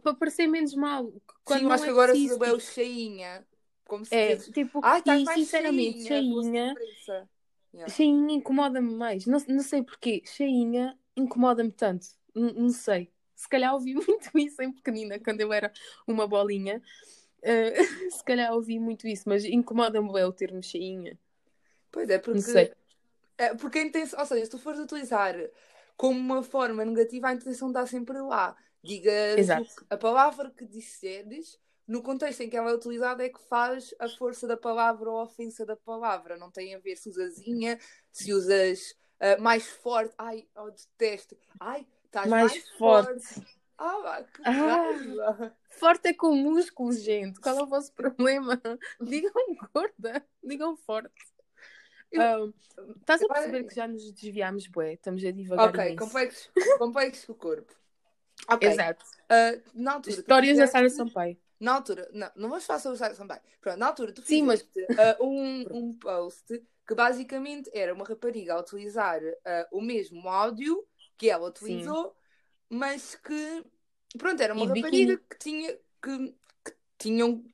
para 0.00 0.14
parecer 0.14 0.46
menos 0.46 0.72
mal. 0.76 1.12
Quando 1.44 1.58
sim, 1.58 1.64
eu 1.64 1.72
acho 1.72 1.82
que 1.82 1.90
agora 1.90 2.14
se 2.14 2.28
é 2.28 2.52
o 2.52 2.60
cheinha, 2.60 3.46
como 3.88 4.04
se 4.04 4.14
é, 4.14 4.36
tipo, 4.36 4.80
ah, 4.84 5.02
e 5.04 5.26
sinceramente, 5.34 6.06
cheinha, 6.06 6.42
cheinha, 6.42 6.74
yeah. 7.74 7.92
cheinha 7.92 8.34
incomoda-me 8.34 8.94
mais, 8.94 9.26
não, 9.26 9.42
não 9.48 9.62
sei 9.64 9.82
porquê, 9.82 10.22
cheinha 10.24 10.96
incomoda-me 11.16 11.72
tanto, 11.72 12.06
não, 12.32 12.52
não 12.52 12.70
sei. 12.70 13.12
Se 13.44 13.48
calhar 13.48 13.74
ouvi 13.74 13.92
muito 14.08 14.38
isso 14.38 14.62
em 14.62 14.72
pequenina, 14.72 15.18
quando 15.18 15.42
eu 15.42 15.52
era 15.52 15.70
uma 16.06 16.26
bolinha. 16.26 16.82
Uh, 17.40 17.74
se 18.10 18.24
calhar 18.24 18.54
ouvi 18.54 18.80
muito 18.80 19.06
isso, 19.06 19.24
mas 19.26 19.44
incomoda-me 19.44 20.08
o 20.08 20.32
termo 20.32 20.62
cheinha. 20.62 21.18
Pois 21.92 22.08
é, 22.08 22.18
porque. 22.18 22.38
Não 22.38 22.40
sei. 22.40 22.72
É, 23.36 23.54
porque 23.54 23.80
a 23.80 23.82
intenção, 23.82 24.18
ou 24.18 24.24
seja, 24.24 24.44
se 24.46 24.50
tu 24.50 24.58
fores 24.58 24.80
utilizar 24.80 25.34
como 25.94 26.18
uma 26.18 26.42
forma 26.42 26.84
negativa, 26.86 27.28
a 27.28 27.34
intenção 27.34 27.68
está 27.68 27.86
sempre 27.86 28.18
lá. 28.20 28.56
Digas 28.82 29.48
a 29.90 29.96
palavra 29.96 30.50
que 30.50 30.64
disseres, 30.64 31.58
no 31.86 32.02
contexto 32.02 32.40
em 32.42 32.48
que 32.48 32.56
ela 32.56 32.70
é 32.70 32.74
utilizada, 32.74 33.24
é 33.24 33.28
que 33.28 33.40
faz 33.40 33.94
a 33.98 34.08
força 34.08 34.46
da 34.46 34.56
palavra 34.56 35.10
ou 35.10 35.18
a 35.18 35.24
ofensa 35.24 35.66
da 35.66 35.76
palavra. 35.76 36.38
Não 36.38 36.50
tem 36.50 36.74
a 36.74 36.78
ver 36.78 36.96
se 36.96 37.10
usazinha, 37.10 37.78
se 38.10 38.32
usas 38.32 38.94
uh, 39.20 39.40
mais 39.42 39.66
forte. 39.66 40.14
Ai, 40.16 40.46
eu 40.56 40.70
detesto. 40.70 41.36
Ai, 41.60 41.86
estás 42.14 42.28
mais, 42.28 42.52
mais 42.52 42.68
forte. 42.78 43.24
forte. 43.24 43.54
Ah, 43.76 44.24
que 44.32 44.42
ah, 44.44 45.52
forte 45.70 46.08
é 46.08 46.14
com 46.14 46.32
músculos, 46.34 47.02
gente. 47.02 47.40
Qual 47.40 47.58
é 47.58 47.62
o 47.62 47.66
vosso 47.66 47.92
problema? 47.92 48.60
Digam 49.02 49.32
gorda, 49.74 50.24
digam 50.42 50.76
forte. 50.76 51.12
Um, 52.12 52.54
estás 53.00 53.20
a 53.20 53.26
perceber 53.26 53.64
que 53.64 53.74
já 53.74 53.88
nos 53.88 54.12
desviámos, 54.12 54.68
bué? 54.68 54.92
Estamos 54.92 55.24
a 55.24 55.32
divagar 55.32 55.68
Ok, 55.70 55.96
complexo, 55.96 56.50
complexo 56.78 57.32
o 57.32 57.34
corpo. 57.34 57.74
Ok. 58.48 58.68
Exato. 58.68 59.04
Uh, 59.24 59.60
na 59.74 59.94
altura, 59.94 60.16
Histórias 60.16 60.58
da 60.58 60.66
Sara 60.68 60.88
Sampaio. 60.88 61.36
Na 61.58 61.74
altura, 61.74 62.08
não, 62.12 62.30
não 62.36 62.48
vamos 62.50 62.64
falar 62.64 62.78
sobre 62.78 62.94
o 62.94 62.98
Sara 62.98 63.14
Sampaio. 63.16 63.40
Pronto, 63.60 63.78
na 63.78 63.86
altura 63.88 64.12
tu 64.12 64.22
Sim, 64.22 64.44
mas... 64.44 64.62
Uh, 64.62 64.68
um, 65.26 65.66
um 65.70 65.98
post 65.98 66.62
que 66.86 66.94
basicamente 66.94 67.70
era 67.74 67.92
uma 67.92 68.04
rapariga 68.04 68.54
a 68.54 68.60
utilizar 68.60 69.20
uh, 69.20 69.66
o 69.72 69.80
mesmo 69.80 70.28
áudio 70.28 70.86
que 71.16 71.30
ela 71.30 71.48
utilizou 71.48 72.08
Sim 72.08 72.24
mas 72.74 73.14
que 73.14 73.64
pronto, 74.18 74.42
era 74.42 74.52
uma 74.52 74.64
e 74.64 74.68
rapariga 74.68 75.16
que 75.30 75.38
tinha 75.38 75.78
que, 76.02 76.34
que 76.64 76.74
tinham 76.98 77.44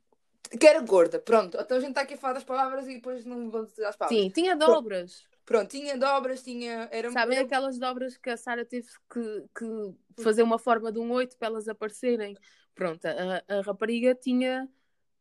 que 0.59 0.67
era 0.67 0.81
gorda, 0.81 1.21
pronto. 1.21 1.57
Então 1.61 1.77
a 1.77 1.81
gente 1.81 1.91
está 1.91 2.01
aqui 2.01 2.15
a 2.15 2.17
falar 2.17 2.33
das 2.33 2.45
palavras 2.45 2.89
e 2.89 2.95
depois 2.95 3.25
não 3.25 3.51
vamos 3.51 3.71
dizer 3.71 3.85
as 3.85 3.97
palavras. 3.97 4.21
Sim, 4.21 4.31
tinha 4.31 4.57
dobras. 4.57 5.21
Pronto, 5.21 5.45
pronto 5.45 5.71
tinha 5.71 5.97
dobras, 5.97 6.43
tinha. 6.43 6.89
Era 6.91 7.11
Sabem 7.13 7.39
era... 7.39 7.47
aquelas 7.47 7.79
dobras 7.79 8.17
que 8.17 8.31
a 8.31 8.37
Sara 8.37 8.65
teve 8.65 8.89
que, 9.13 9.45
que 9.55 10.23
fazer 10.23 10.43
uma 10.43 10.59
forma 10.59 10.91
de 10.91 10.99
um 10.99 11.13
oito 11.13 11.37
para 11.37 11.49
elas 11.49 11.69
aparecerem? 11.69 12.37
Pronto, 12.75 13.05
a, 13.05 13.59
a 13.59 13.61
rapariga 13.61 14.15
tinha 14.15 14.69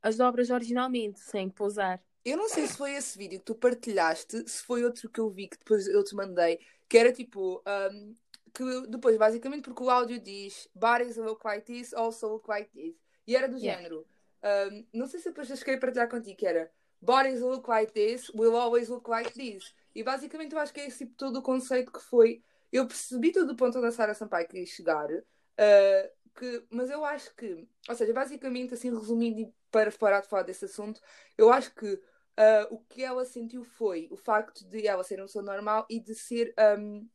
as 0.01 0.17
dobras 0.17 0.49
originalmente, 0.49 1.19
sem 1.19 1.49
pousar. 1.49 2.01
Eu 2.25 2.37
não 2.37 2.49
sei 2.49 2.65
se 2.67 2.75
foi 2.75 2.93
esse 2.93 3.17
vídeo 3.17 3.39
que 3.39 3.45
tu 3.45 3.55
partilhaste, 3.55 4.49
se 4.49 4.63
foi 4.63 4.83
outro 4.83 5.09
que 5.09 5.19
eu 5.19 5.29
vi 5.29 5.47
que 5.47 5.57
depois 5.57 5.87
eu 5.87 6.03
te 6.03 6.15
mandei, 6.15 6.59
que 6.87 6.97
era 6.97 7.11
tipo 7.11 7.61
um, 7.91 8.15
que 8.53 8.87
depois, 8.87 9.17
basicamente, 9.17 9.63
porque 9.63 9.83
o 9.83 9.89
áudio 9.89 10.19
diz 10.19 10.69
bodies 10.73 11.17
look 11.17 11.43
like 11.45 11.65
this, 11.65 11.93
also 11.93 12.27
look 12.29 12.47
like 12.47 12.69
this. 12.71 12.95
E 13.27 13.35
era 13.35 13.47
do 13.47 13.57
yeah. 13.57 13.77
género. 13.77 14.05
Um, 14.43 14.85
não 14.93 15.07
sei 15.07 15.19
se 15.19 15.29
depois 15.29 15.47
cheguei 15.47 15.75
a 15.75 15.79
partilhar 15.79 16.09
contigo, 16.09 16.37
que 16.37 16.45
era 16.45 16.71
bodies 17.01 17.41
look 17.41 17.67
like 17.67 17.91
this, 17.93 18.29
will 18.29 18.55
always 18.55 18.89
look 18.89 19.09
like 19.09 19.33
this. 19.33 19.73
E 19.93 20.03
basicamente 20.03 20.53
eu 20.53 20.59
acho 20.59 20.73
que 20.73 20.81
é 20.81 20.87
esse 20.87 20.99
tipo 20.99 21.15
todo 21.15 21.37
o 21.37 21.41
conceito 21.41 21.91
que 21.91 22.01
foi. 22.01 22.43
Eu 22.71 22.87
percebi 22.87 23.31
tudo 23.31 23.47
do 23.47 23.55
ponto 23.55 23.81
da 23.81 23.91
Sara 23.91 24.13
Sampaio 24.13 24.47
que 24.47 24.59
ia 24.59 24.65
chegar, 24.65 25.09
uh, 25.11 26.19
que, 26.35 26.63
mas 26.69 26.89
eu 26.89 27.03
acho 27.03 27.35
que, 27.35 27.67
ou 27.87 27.95
seja, 27.95 28.13
basicamente, 28.13 28.73
assim 28.73 28.89
resumindo 28.89 29.51
para 29.71 29.91
parar 29.91 30.21
de 30.21 30.27
falar 30.27 30.43
desse 30.43 30.65
assunto, 30.65 31.01
eu 31.37 31.51
acho 31.51 31.73
que 31.73 31.93
uh, 31.93 32.73
o 32.73 32.79
que 32.79 33.03
ela 33.03 33.25
sentiu 33.25 33.63
foi 33.63 34.07
o 34.11 34.15
facto 34.15 34.63
de 34.65 34.87
ela 34.87 35.03
ser 35.03 35.19
uma 35.19 35.25
pessoa 35.25 35.43
normal 35.43 35.85
e 35.89 35.99
de 35.99 36.15
ser 36.15 36.53
um, 36.77 37.07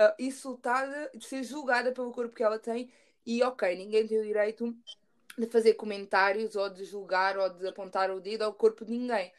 uh, 0.00 0.14
insultada, 0.18 1.10
de 1.14 1.24
ser 1.24 1.42
julgada 1.42 1.92
pelo 1.92 2.12
corpo 2.12 2.34
que 2.34 2.42
ela 2.42 2.58
tem. 2.58 2.90
E 3.26 3.42
ok, 3.42 3.76
ninguém 3.76 4.06
tem 4.06 4.18
o 4.18 4.24
direito 4.24 4.76
de 5.36 5.46
fazer 5.46 5.74
comentários 5.74 6.54
ou 6.54 6.68
de 6.70 6.84
julgar 6.84 7.38
ou 7.38 7.48
de 7.48 7.66
apontar 7.66 8.10
o 8.10 8.20
dedo 8.20 8.42
ao 8.42 8.54
corpo 8.54 8.84
de 8.84 8.92
ninguém. 8.92 9.32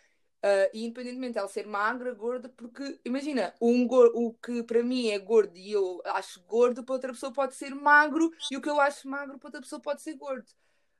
Uh, 0.43 0.69
e 0.73 0.85
independentemente 0.85 1.33
de 1.33 1.39
ela 1.39 1.47
ser 1.47 1.65
magra, 1.65 2.13
gorda, 2.13 2.49
porque 2.49 2.99
imagina, 3.03 3.53
um 3.59 3.87
o 3.87 4.33
que 4.33 4.61
para 4.61 4.83
mim 4.83 5.09
é 5.09 5.17
gordo 5.17 5.57
e 5.57 5.71
eu 5.71 6.01
acho 6.05 6.39
gordo, 6.43 6.83
para 6.83 6.93
outra 6.93 7.11
pessoa 7.11 7.33
pode 7.33 7.55
ser 7.55 7.73
magro, 7.73 8.31
e 8.51 8.55
o 8.55 8.61
que 8.61 8.69
eu 8.69 8.79
acho 8.79 9.09
magro 9.09 9.39
para 9.39 9.47
outra 9.47 9.61
pessoa 9.61 9.81
pode 9.81 10.03
ser 10.03 10.13
gordo. 10.13 10.45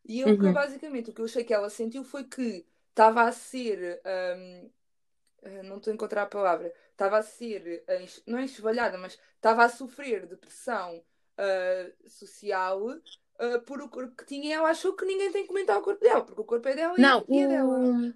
E 0.04 0.22
eu, 0.22 0.30
uhum. 0.30 0.54
basicamente, 0.54 1.10
o 1.10 1.14
que 1.14 1.22
eu 1.22 1.26
achei 1.26 1.44
que 1.44 1.54
ela 1.54 1.70
sentiu 1.70 2.04
foi 2.04 2.24
que 2.24 2.66
estava 2.90 3.24
a 3.24 3.32
ser. 3.32 4.02
Um, 4.06 4.70
ah, 5.44 5.64
não 5.64 5.78
estou 5.78 5.92
a 5.92 5.94
encontrar 5.94 6.24
a 6.24 6.28
palavra 6.28 6.74
estava 6.96 7.18
a 7.18 7.22
ser, 7.22 7.84
não 8.26 8.40
é 8.40 8.44
enxovalhada, 8.46 8.98
mas 8.98 9.20
estava 9.36 9.66
a 9.66 9.70
sofrer 9.70 10.26
depressão 10.26 11.04
uh, 11.38 12.10
social 12.10 12.82
uh, 12.88 13.62
por 13.66 13.82
o 13.82 13.90
corpo 13.90 14.16
que 14.16 14.26
tinha 14.26 14.50
e 14.50 14.52
ela 14.54 14.70
achou 14.70 14.94
que 14.94 15.06
ninguém 15.06 15.32
tem 15.32 15.44
que 15.44 15.50
comentar 15.50 15.78
o 15.78 15.82
corpo 15.82 16.02
dela, 16.02 16.24
porque 16.24 16.42
o 16.42 16.46
corpo 16.46 16.68
é 16.70 16.76
dela 16.76 16.96
não, 16.98 17.26
e, 17.28 17.40
é 17.40 17.46
o... 17.46 17.50
dela. 17.50 18.16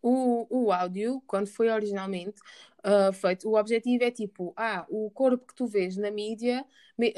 O, 0.00 0.46
o 0.48 0.72
áudio, 0.72 1.20
quando 1.26 1.48
foi 1.48 1.68
originalmente 1.68 2.40
uh, 2.84 3.12
feito, 3.12 3.48
o 3.48 3.58
objetivo 3.58 4.04
é 4.04 4.10
tipo, 4.12 4.54
ah, 4.56 4.86
o 4.88 5.10
corpo 5.10 5.44
que 5.44 5.54
tu 5.56 5.66
vês 5.66 5.96
na 5.96 6.08
mídia, 6.08 6.64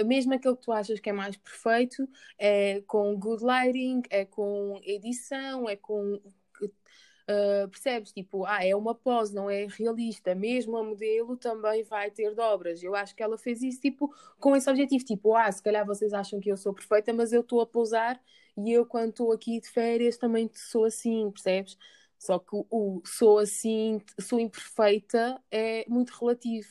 mesmo 0.06 0.32
aquele 0.32 0.56
que 0.56 0.62
tu 0.62 0.72
achas 0.72 0.98
que 0.98 1.10
é 1.10 1.12
mais 1.12 1.36
perfeito, 1.36 2.08
é 2.38 2.80
com 2.86 3.14
good 3.18 3.44
lighting, 3.44 4.00
é 4.08 4.24
com 4.24 4.80
edição, 4.82 5.68
é 5.68 5.76
com 5.76 6.18
Uh, 7.28 7.68
percebes? 7.68 8.12
Tipo, 8.12 8.44
ah, 8.44 8.64
é 8.64 8.74
uma 8.74 8.94
pose, 8.94 9.34
não 9.34 9.48
é 9.48 9.66
realista. 9.66 10.34
Mesmo 10.34 10.76
a 10.76 10.82
modelo 10.82 11.36
também 11.36 11.82
vai 11.82 12.10
ter 12.10 12.34
dobras. 12.34 12.82
Eu 12.82 12.94
acho 12.94 13.14
que 13.14 13.22
ela 13.22 13.38
fez 13.38 13.62
isso, 13.62 13.80
tipo, 13.80 14.12
com 14.38 14.56
esse 14.56 14.68
objetivo. 14.68 15.04
Tipo, 15.04 15.34
ah, 15.34 15.50
se 15.50 15.62
calhar 15.62 15.86
vocês 15.86 16.12
acham 16.12 16.40
que 16.40 16.50
eu 16.50 16.56
sou 16.56 16.74
perfeita, 16.74 17.12
mas 17.12 17.32
eu 17.32 17.40
estou 17.40 17.60
a 17.60 17.66
pousar 17.66 18.20
e 18.56 18.72
eu, 18.72 18.84
quando 18.84 19.10
estou 19.10 19.32
aqui 19.32 19.60
de 19.60 19.68
férias, 19.68 20.16
também 20.16 20.50
sou 20.54 20.84
assim, 20.84 21.30
percebes? 21.30 21.78
Só 22.18 22.38
que 22.38 22.54
o, 22.54 22.66
o 22.70 23.02
sou 23.06 23.38
assim, 23.38 24.00
sou 24.20 24.38
imperfeita 24.38 25.40
é 25.50 25.84
muito 25.88 26.10
relativo. 26.10 26.68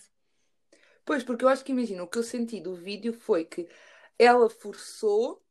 Pois, 1.06 1.24
porque 1.24 1.44
eu 1.44 1.50
acho 1.50 1.66
que, 1.66 1.72
imagina, 1.72 2.04
o 2.04 2.08
que 2.08 2.20
eu 2.20 2.24
senti 2.24 2.60
do 2.62 2.76
vídeo 2.76 3.14
foi 3.14 3.44
que 3.44 3.68
ela 4.18 4.50
forçou 4.50 5.42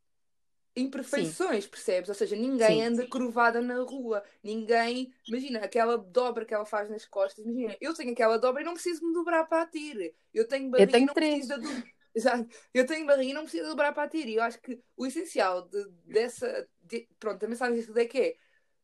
imperfeições, 0.81 1.65
Sim. 1.65 1.71
percebes? 1.71 2.09
Ou 2.09 2.15
seja, 2.15 2.37
ninguém 2.37 2.81
Sim. 2.81 2.83
anda 2.83 3.07
curvada 3.07 3.61
na 3.61 3.83
rua, 3.83 4.23
ninguém. 4.43 5.13
Imagina, 5.27 5.61
aquela 5.61 5.97
dobra 5.97 6.45
que 6.45 6.55
ela 6.55 6.65
faz 6.65 6.89
nas 6.89 7.05
costas. 7.05 7.45
Imagina, 7.45 7.77
eu 7.81 7.95
tenho 7.95 8.13
aquela 8.13 8.39
dobra 8.39 8.63
e 8.63 8.65
não 8.65 8.75
preciso 8.75 9.07
me 9.07 9.13
dobrar 9.13 9.45
para 9.45 9.63
atir. 9.63 10.15
Eu 10.33 10.47
tenho 10.47 10.71
barriga 10.71 10.89
eu 10.89 10.93
tenho 10.93 11.05
e 11.05 11.07
não 11.07 11.15
três. 11.15 11.47
preciso 11.47 11.61
de... 11.61 11.99
Exato. 12.15 12.49
Eu 12.75 12.87
tenho 12.87 13.07
barriga 13.07 13.31
e 13.31 13.35
não 13.35 13.43
preciso 13.43 13.69
dobrar 13.69 13.93
para 13.93 14.05
atir. 14.05 14.29
E 14.29 14.37
eu 14.37 14.43
acho 14.43 14.61
que 14.61 14.81
o 14.97 15.07
essencial 15.07 15.69
de, 15.69 15.89
dessa. 16.05 16.69
De... 16.83 17.09
Pronto, 17.19 17.45
a 17.45 17.49
mensagem 17.49 17.79
disso 17.79 17.97
é 17.97 18.07
que 18.07 18.19
é 18.19 18.37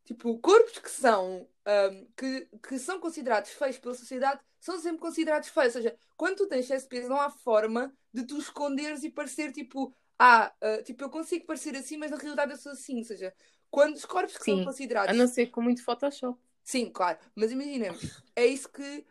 tipo, 0.04 0.38
corpos 0.38 0.78
que 0.78 0.90
são, 0.90 1.48
um, 1.66 2.06
que, 2.16 2.48
que 2.62 2.78
são 2.78 3.00
considerados 3.00 3.50
feios 3.50 3.78
pela 3.78 3.94
sociedade 3.94 4.40
são 4.60 4.78
sempre 4.78 5.00
considerados 5.00 5.48
feios. 5.48 5.74
Ou 5.74 5.82
seja, 5.82 5.96
quando 6.16 6.36
tu 6.36 6.46
tens 6.46 6.64
excesso 6.64 6.84
de 6.84 6.90
peso, 6.90 7.08
não 7.08 7.20
há 7.20 7.30
forma 7.30 7.92
de 8.12 8.24
tu 8.24 8.38
esconderes 8.38 9.02
e 9.02 9.10
parecer 9.10 9.52
tipo 9.52 9.94
ah, 10.18 10.52
uh, 10.62 10.82
tipo, 10.82 11.02
eu 11.02 11.10
consigo 11.10 11.46
parecer 11.46 11.76
assim, 11.76 11.96
mas 11.96 12.10
na 12.10 12.16
realidade 12.16 12.52
eu 12.52 12.58
sou 12.58 12.72
assim. 12.72 12.98
Ou 12.98 13.04
seja, 13.04 13.34
quando 13.70 13.94
os 13.94 14.04
corpos 14.04 14.36
que 14.36 14.44
Sim, 14.44 14.56
são 14.56 14.64
considerados. 14.64 15.10
A 15.10 15.14
não 15.14 15.26
ser 15.26 15.46
com 15.46 15.60
muito 15.60 15.82
Photoshop. 15.82 16.38
Sim, 16.62 16.90
claro. 16.90 17.18
Mas 17.34 17.52
imagina, 17.52 17.88
é 18.34 18.46
isso 18.46 18.68
que 18.68 19.04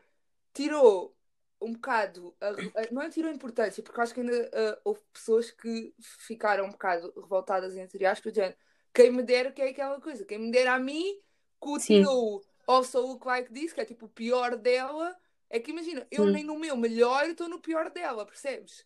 tirou 0.54 1.16
um 1.62 1.74
bocado. 1.74 2.36
A, 2.42 2.50
a, 2.50 2.92
não 2.92 3.02
é 3.02 3.10
tirou 3.10 3.32
importância, 3.32 3.84
porque 3.84 4.00
acho 4.00 4.14
que 4.14 4.22
ainda 4.22 4.50
uh, 4.50 4.82
houve 4.84 5.02
pessoas 5.12 5.52
que 5.52 5.94
ficaram 6.00 6.66
um 6.66 6.72
bocado 6.72 7.14
revoltadas, 7.16 7.76
entre 7.76 8.06
aspas, 8.06 8.34
dizendo 8.34 8.56
quem 8.94 9.12
me 9.12 9.24
dera 9.24 9.52
que 9.52 9.62
é 9.62 9.70
aquela 9.70 10.00
coisa, 10.00 10.24
quem 10.24 10.38
me 10.38 10.52
dera 10.52 10.74
a 10.74 10.80
mim 10.80 11.20
que 11.62 11.70
o 11.70 11.80
tirou 11.80 12.44
Also 12.68 13.02
Look 13.02 13.26
Like 13.26 13.52
This, 13.52 13.74
que 13.74 13.82
é 13.82 13.86
tipo 13.86 14.06
o 14.06 14.10
pior 14.10 14.56
dela. 14.56 15.16
É 15.50 15.60
que 15.60 15.72
imagina, 15.72 16.08
eu 16.10 16.26
nem 16.26 16.44
no 16.44 16.58
meu 16.58 16.76
melhor 16.76 17.30
estou 17.30 17.48
no 17.48 17.60
pior 17.60 17.92
dela, 17.92 18.26
percebes? 18.26 18.86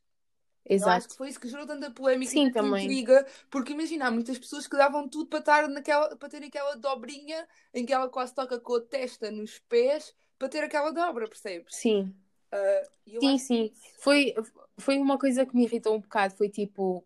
Exato. 0.70 0.90
Eu 0.90 0.98
acho 0.98 1.08
que 1.10 1.16
foi 1.16 1.30
isso 1.30 1.40
que 1.40 1.48
gerou 1.48 1.66
tanta 1.66 1.90
polémica 1.92 2.32
Sim, 2.32 2.48
e 2.48 2.52
também. 2.52 2.86
intriga, 2.86 3.26
porque 3.50 3.74
imagina, 3.74 4.08
há 4.08 4.12
muitas 4.12 4.38
pessoas 4.38 4.68
que 4.68 4.76
davam 4.76 5.08
tudo 5.08 5.28
para, 5.28 5.40
estar 5.40 5.68
naquela, 5.70 6.16
para 6.16 6.30
ter 6.30 6.44
aquela 6.44 6.76
dobrinha 6.76 7.48
em 7.74 7.86
que 7.86 7.94
ela 7.94 8.10
quase 8.10 8.34
toca 8.34 8.60
com 8.60 8.76
a 8.76 8.82
testa 8.82 9.32
nos 9.32 9.60
pés 9.60 10.14
para 10.38 10.50
ter 10.50 10.64
aquela 10.64 10.92
dobra, 10.92 11.28
percebes? 11.28 11.76
Sim. 11.76 12.14
Uh, 12.52 13.20
sim, 13.20 13.38
sim. 13.38 13.72
Foi, 14.00 14.34
foi 14.78 14.98
uma 14.98 15.18
coisa 15.18 15.46
que 15.46 15.56
me 15.56 15.64
irritou 15.64 15.96
um 15.96 16.02
bocado. 16.02 16.36
Foi 16.36 16.50
tipo, 16.50 17.04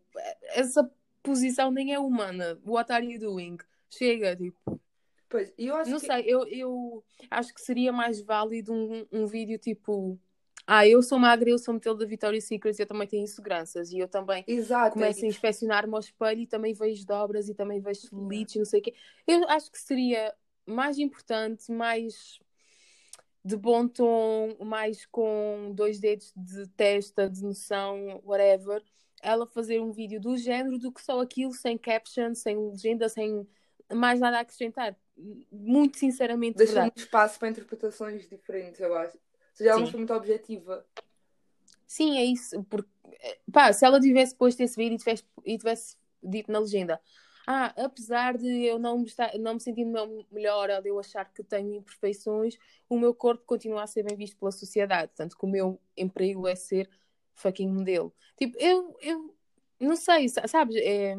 essa 0.54 0.90
posição 1.24 1.72
nem 1.72 1.94
é 1.94 2.00
humana. 2.00 2.60
What 2.66 2.92
are 2.92 3.06
you 3.06 3.20
doing? 3.20 3.58
Chega, 3.90 4.36
tipo. 4.36 4.80
Pois, 5.30 5.52
eu 5.58 5.76
acho 5.76 5.90
Não 5.90 6.00
que... 6.00 6.06
sei, 6.06 6.24
eu, 6.28 6.46
eu 6.48 7.04
acho 7.30 7.54
que 7.54 7.62
seria 7.62 7.94
mais 7.94 8.22
válido 8.22 8.74
um, 8.74 9.06
um 9.12 9.26
vídeo 9.26 9.58
tipo. 9.58 10.20
Ah, 10.74 10.88
eu 10.88 11.04
sou 11.04 11.20
magra, 11.20 11.50
eu 11.50 11.60
sou 11.60 11.74
modelo 11.74 11.98
da 11.98 12.06
Victoria's 12.06 12.46
Secret 12.46 12.80
eu 12.80 12.86
também 12.86 13.06
tenho 13.06 13.24
inseguranças. 13.24 13.92
E 13.92 14.00
eu 14.00 14.08
também 14.08 14.46
Exato, 14.48 14.94
começo 14.94 15.20
é 15.20 15.24
a 15.26 15.28
inspecionar-me 15.28 15.94
ao 15.94 16.00
espelho 16.00 16.40
e 16.40 16.48
também 16.48 16.74
vejo 16.74 17.06
dobras 17.06 17.50
e 17.50 17.54
também 17.54 17.82
vejo 17.82 18.08
celulites, 18.08 18.56
não 18.56 18.64
sei 18.64 18.80
o 18.80 18.84
quê. 18.84 18.94
Eu 19.28 19.50
acho 19.50 19.70
que 19.70 19.78
seria 19.78 20.34
mais 20.66 20.98
importante, 20.98 21.70
mais 21.70 22.40
de 23.44 23.58
bom 23.58 23.86
tom, 23.86 24.56
mais 24.64 25.06
com 25.08 25.74
dois 25.76 26.00
dedos 26.00 26.32
de 26.38 26.66
testa, 26.70 27.30
de 27.30 27.44
noção, 27.44 28.22
whatever, 28.24 28.82
ela 29.22 29.46
fazer 29.46 29.82
um 29.82 29.92
vídeo 29.92 30.22
do 30.22 30.38
género 30.38 30.78
do 30.78 30.90
que 30.90 31.02
só 31.02 31.20
aquilo, 31.20 31.52
sem 31.52 31.78
caption, 31.78 32.34
sem 32.34 32.56
legenda, 32.58 33.10
sem 33.10 33.46
mais 33.94 34.22
nada 34.22 34.38
a 34.38 34.40
acrescentar. 34.40 34.96
Muito 35.52 35.98
sinceramente, 35.98 36.60
Deixa 36.60 36.76
verdade. 36.76 36.94
espaço 36.96 37.38
para 37.38 37.50
interpretações 37.50 38.30
diferentes, 38.30 38.80
eu 38.80 38.96
acho. 38.96 39.20
Seja, 39.62 39.70
ela 39.70 39.80
não 39.80 39.86
Sim. 39.86 39.92
foi 39.92 40.00
muito 40.00 40.14
objetiva. 40.14 40.86
Sim, 41.86 42.18
é 42.18 42.26
isso. 42.26 42.64
Porque, 42.64 42.90
pá, 43.52 43.72
se 43.72 43.86
ela 43.86 44.00
tivesse 44.00 44.36
posto 44.36 44.60
esse 44.62 44.76
vídeo 44.76 44.96
e 44.96 44.98
tivesse, 44.98 45.24
e 45.46 45.58
tivesse 45.58 45.98
dito 46.24 46.52
na 46.52 46.60
legenda, 46.60 47.00
ah, 47.46 47.74
apesar 47.78 48.38
de 48.38 48.48
eu 48.64 48.80
não 48.80 48.98
me, 49.00 49.06
estar, 49.06 49.38
não 49.38 49.56
me 49.56 49.60
sentir 49.60 49.86
me- 49.86 50.26
melhor 50.32 50.70
ou 50.70 50.82
de 50.82 50.90
eu 50.90 51.00
achar 51.00 51.26
que 51.26 51.44
tenho 51.44 51.76
imperfeições, 51.76 52.58
o 52.90 52.98
meu 52.98 53.14
corpo 53.14 53.44
continua 53.46 53.84
a 53.84 53.88
ser 53.88 54.04
bem 54.04 54.16
visto 54.16 54.38
pela 54.38 54.52
sociedade. 54.52 55.12
Tanto 55.16 55.38
que 55.38 55.46
o 55.46 55.50
meu 55.50 55.80
emprego 55.96 56.48
é 56.48 56.56
ser 56.56 56.90
fucking 57.36 57.68
modelo. 57.70 58.14
Tipo, 58.38 58.58
eu, 58.58 58.98
eu 59.02 59.36
não 59.80 59.96
sei, 59.96 60.30
sa- 60.30 60.48
sabes? 60.48 60.76
É, 60.78 61.16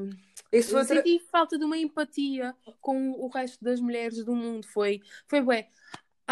Isso 0.53 0.75
eu 0.75 0.79
outra... 0.79 0.97
senti 0.97 1.19
falta 1.31 1.59
de 1.59 1.65
uma 1.65 1.77
empatia 1.77 2.57
com 2.81 3.13
o 3.13 3.29
resto 3.29 3.63
das 3.63 3.81
mulheres 3.81 4.25
do 4.25 4.35
mundo. 4.35 4.67
Foi, 4.67 5.01
foi 5.29 5.43
bem. 5.43 5.69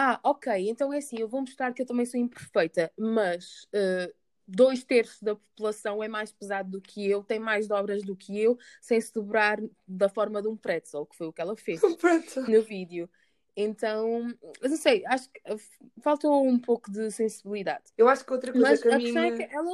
Ah, 0.02 0.18
ok, 0.24 0.50
então 0.70 0.90
é 0.94 0.96
assim, 0.96 1.18
eu 1.18 1.28
vou 1.28 1.42
mostrar 1.42 1.74
que 1.74 1.82
eu 1.82 1.86
também 1.86 2.06
sou 2.06 2.18
imperfeita, 2.18 2.90
mas 2.98 3.68
eh, 3.70 4.10
dois 4.48 4.82
terços 4.82 5.20
da 5.20 5.34
população 5.36 6.02
é 6.02 6.08
mais 6.08 6.32
pesado 6.32 6.70
do 6.70 6.80
que 6.80 7.06
eu, 7.06 7.22
tem 7.22 7.38
mais 7.38 7.68
dobras 7.68 8.02
do 8.02 8.16
que 8.16 8.40
eu, 8.40 8.56
sem 8.80 8.98
se 8.98 9.12
dobrar 9.12 9.58
da 9.86 10.08
forma 10.08 10.40
de 10.40 10.48
um 10.48 10.56
pretzel, 10.56 11.04
que 11.04 11.14
foi 11.16 11.26
o 11.26 11.32
que 11.34 11.42
ela 11.42 11.54
fez 11.54 11.82
Pronto. 12.00 12.40
no 12.40 12.62
vídeo. 12.62 13.10
Então, 13.54 14.34
não 14.62 14.76
sei, 14.78 15.04
acho 15.04 15.28
que 15.28 15.38
eh, 15.44 15.56
faltou 16.02 16.46
um 16.46 16.58
pouco 16.58 16.90
de 16.90 17.10
sensibilidade. 17.10 17.84
Eu 17.98 18.08
acho 18.08 18.24
que 18.24 18.32
outra 18.32 18.52
coisa 18.52 18.68
Mas 18.68 18.80
que 18.80 18.88
a, 18.88 18.96
a 18.96 19.00
questão 19.00 19.22
é 19.22 19.30
me- 19.32 19.36
que 19.36 19.54
ela, 19.54 19.70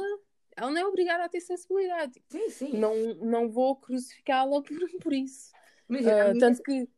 ela 0.57 0.71
não 0.71 0.81
é 0.81 0.85
obrigada 0.85 1.23
a 1.23 1.29
ter 1.29 1.39
sensibilidade. 1.39 2.21
Sim, 2.29 2.49
sim. 2.49 2.73
Não, 2.73 2.93
não 3.15 3.49
vou 3.49 3.77
crucificá-la 3.77 4.61
por, 4.61 4.77
por 5.01 5.13
isso. 5.13 5.51
Imagina, 5.89 6.11
a 6.21 6.25
Ah, 6.25 6.33
minha- 6.33 6.39
tanto 6.39 6.61
que 6.63 6.89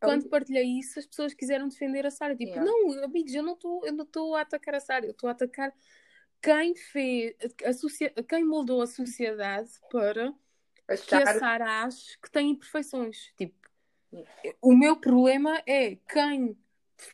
quando 0.00 0.20
única- 0.22 0.30
partilhei 0.30 0.64
isso, 0.78 0.98
as 0.98 1.06
pessoas 1.06 1.34
quiseram 1.34 1.68
defender 1.68 2.06
a 2.06 2.10
Sara. 2.10 2.34
Tipo, 2.34 2.50
Yeah. 2.52 2.64
não, 2.70 3.04
amigos, 3.04 3.34
eu 3.34 3.42
não 3.42 3.52
estou 3.52 4.34
a 4.34 4.40
atacar 4.40 4.74
a 4.74 4.80
Sara, 4.80 5.04
eu 5.06 5.10
estou 5.12 5.28
a 5.28 5.32
atacar 5.32 5.74
quem 6.42 6.74
fez, 6.74 7.34
a 7.64 7.72
socia- 7.72 8.14
quem 8.28 8.44
moldou 8.44 8.80
a 8.82 8.86
sociedade 8.86 9.70
para 9.90 10.32
que 10.86 11.14
achar... 11.14 11.28
a 11.28 11.38
Sara 11.38 11.82
ache 11.84 12.18
que 12.20 12.30
tem 12.30 12.50
imperfeições. 12.50 13.32
Tipo, 13.36 13.58
Yeah. 14.12 14.28
o 14.60 14.74
meu 14.76 14.96
problema 14.96 15.62
é 15.66 15.94
quem 16.12 16.58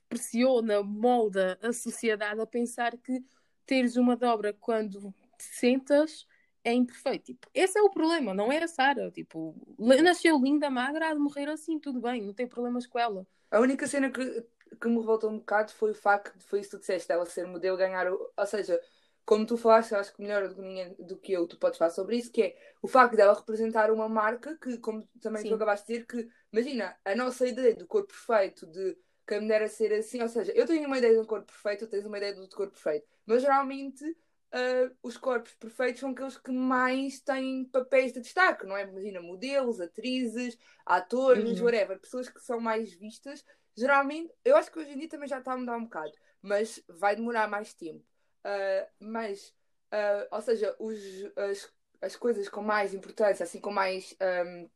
pressiona, 0.09 0.83
molda 0.83 1.59
a 1.62 1.73
sociedade 1.73 2.40
a 2.40 2.47
pensar 2.47 2.97
que 2.97 3.23
teres 3.66 3.97
uma 3.97 4.16
dobra 4.16 4.52
quando 4.55 5.12
te 5.37 5.45
sentas 5.45 6.26
é 6.66 6.73
imperfeito. 6.73 7.26
Tipo, 7.26 7.49
esse 7.54 7.78
é 7.78 7.82
o 7.82 7.90
problema, 7.90 8.35
não 8.35 8.50
é 8.50 8.58
a 8.58 8.66
Sara. 8.66 9.08
Tipo, 9.12 9.54
nasceu 9.78 10.37
linda, 10.37 10.68
magra, 10.68 11.11
há 11.11 11.14
de 11.14 11.20
morrer 11.20 11.49
assim, 11.49 11.78
tudo 11.78 12.00
bem, 12.00 12.20
não 12.20 12.35
tem 12.35 12.49
problemas 12.49 12.88
com 12.88 12.99
ela. 12.99 13.25
A 13.52 13.61
única 13.61 13.87
cena 13.87 14.11
que, 14.11 14.44
que 14.80 14.88
me 14.88 14.99
revoltou 14.99 15.30
um 15.30 15.38
bocado 15.38 15.70
foi 15.73 15.92
o 15.92 15.94
facto 15.94 16.37
de 16.37 16.44
foi 16.44 16.61
isso 16.61 16.70
que 16.70 16.76
tu 16.76 16.80
disseste, 16.80 17.06
dela 17.06 17.25
ser 17.25 17.46
modelo, 17.46 17.76
ganhar. 17.76 18.11
O, 18.12 18.32
ou 18.37 18.46
seja, 18.46 18.80
como 19.25 19.47
tu 19.47 19.56
falaste, 19.56 19.93
eu 19.93 19.99
acho 20.00 20.12
que 20.12 20.21
melhor 20.21 20.49
do 20.49 20.56
que, 20.56 20.60
ninguém, 20.60 20.97
do 20.99 21.17
que 21.17 21.32
eu, 21.32 21.47
tu 21.47 21.56
podes 21.56 21.78
falar 21.78 21.91
sobre 21.91 22.17
isso, 22.17 22.32
que 22.32 22.43
é 22.43 22.56
o 22.82 22.88
facto 22.88 23.14
dela 23.14 23.32
representar 23.32 23.93
uma 23.93 24.08
marca 24.08 24.56
que, 24.56 24.76
como 24.78 25.08
também 25.21 25.43
Sim. 25.43 25.50
tu 25.50 25.54
acabaste 25.54 25.86
de 25.86 25.93
dizer, 25.93 26.06
que 26.06 26.28
imagina, 26.52 26.97
a 27.04 27.14
nossa 27.14 27.47
ideia 27.47 27.76
do 27.76 27.86
corpo 27.86 28.08
perfeito, 28.08 28.67
de 28.67 28.99
que 29.25 29.34
a 29.34 29.41
mulher 29.41 29.62
a 29.62 29.69
ser 29.69 29.93
assim, 29.93 30.21
ou 30.21 30.28
seja, 30.28 30.50
eu 30.52 30.67
tenho 30.67 30.84
uma 30.88 30.99
ideia 30.99 31.14
de 31.14 31.21
um 31.21 31.25
corpo 31.25 31.47
perfeito, 31.47 31.86
tu 31.86 31.91
tens 31.91 32.04
uma 32.04 32.17
ideia 32.17 32.34
do 32.34 32.41
outro 32.41 32.56
corpo 32.56 32.73
perfeito, 32.73 33.06
mas 33.25 33.41
geralmente. 33.41 34.17
Ah, 34.52 34.91
os 35.02 35.17
corpos 35.17 35.54
perfeitos 35.54 36.00
são 36.00 36.11
aqueles 36.11 36.37
que 36.39 36.50
mais 36.52 37.21
têm 37.21 37.65
papéis 37.67 38.13
de 38.13 38.21
destaque, 38.21 38.67
não 38.67 38.76
é? 38.76 38.82
Imagina, 38.85 39.21
modelos, 39.21 39.80
atrizes, 39.80 40.56
atores, 40.85 41.61
Uhum. 41.61 41.61
whatever, 41.61 41.99
pessoas 42.00 42.28
que 42.28 42.41
são 42.41 42.61
mais 42.61 42.93
vistas 42.95 43.45
geralmente, 43.76 44.32
eu 44.45 44.56
acho 44.56 44.71
que 44.73 44.78
hoje 44.78 44.93
em 44.93 44.99
dia 44.99 45.09
também 45.09 45.28
já 45.28 45.39
está 45.39 45.52
a 45.52 45.56
mudar 45.56 45.76
um 45.76 45.85
bocado, 45.85 46.13
mas 46.41 46.82
vai 46.89 47.15
demorar 47.15 47.47
mais 47.49 47.75
tempo. 47.75 48.04
Ah, 48.43 48.89
mas, 48.99 49.54
ah, 49.91 50.26
ou 50.32 50.41
seja, 50.43 50.75
os, 50.78 50.97
as, 51.37 51.73
as 52.00 52.17
coisas 52.17 52.49
com 52.49 52.63
mais 52.63 52.95
importância, 52.95 53.45
assim, 53.45 53.61
com 53.61 53.71
mais 53.71 54.17
ahm, 54.21 54.67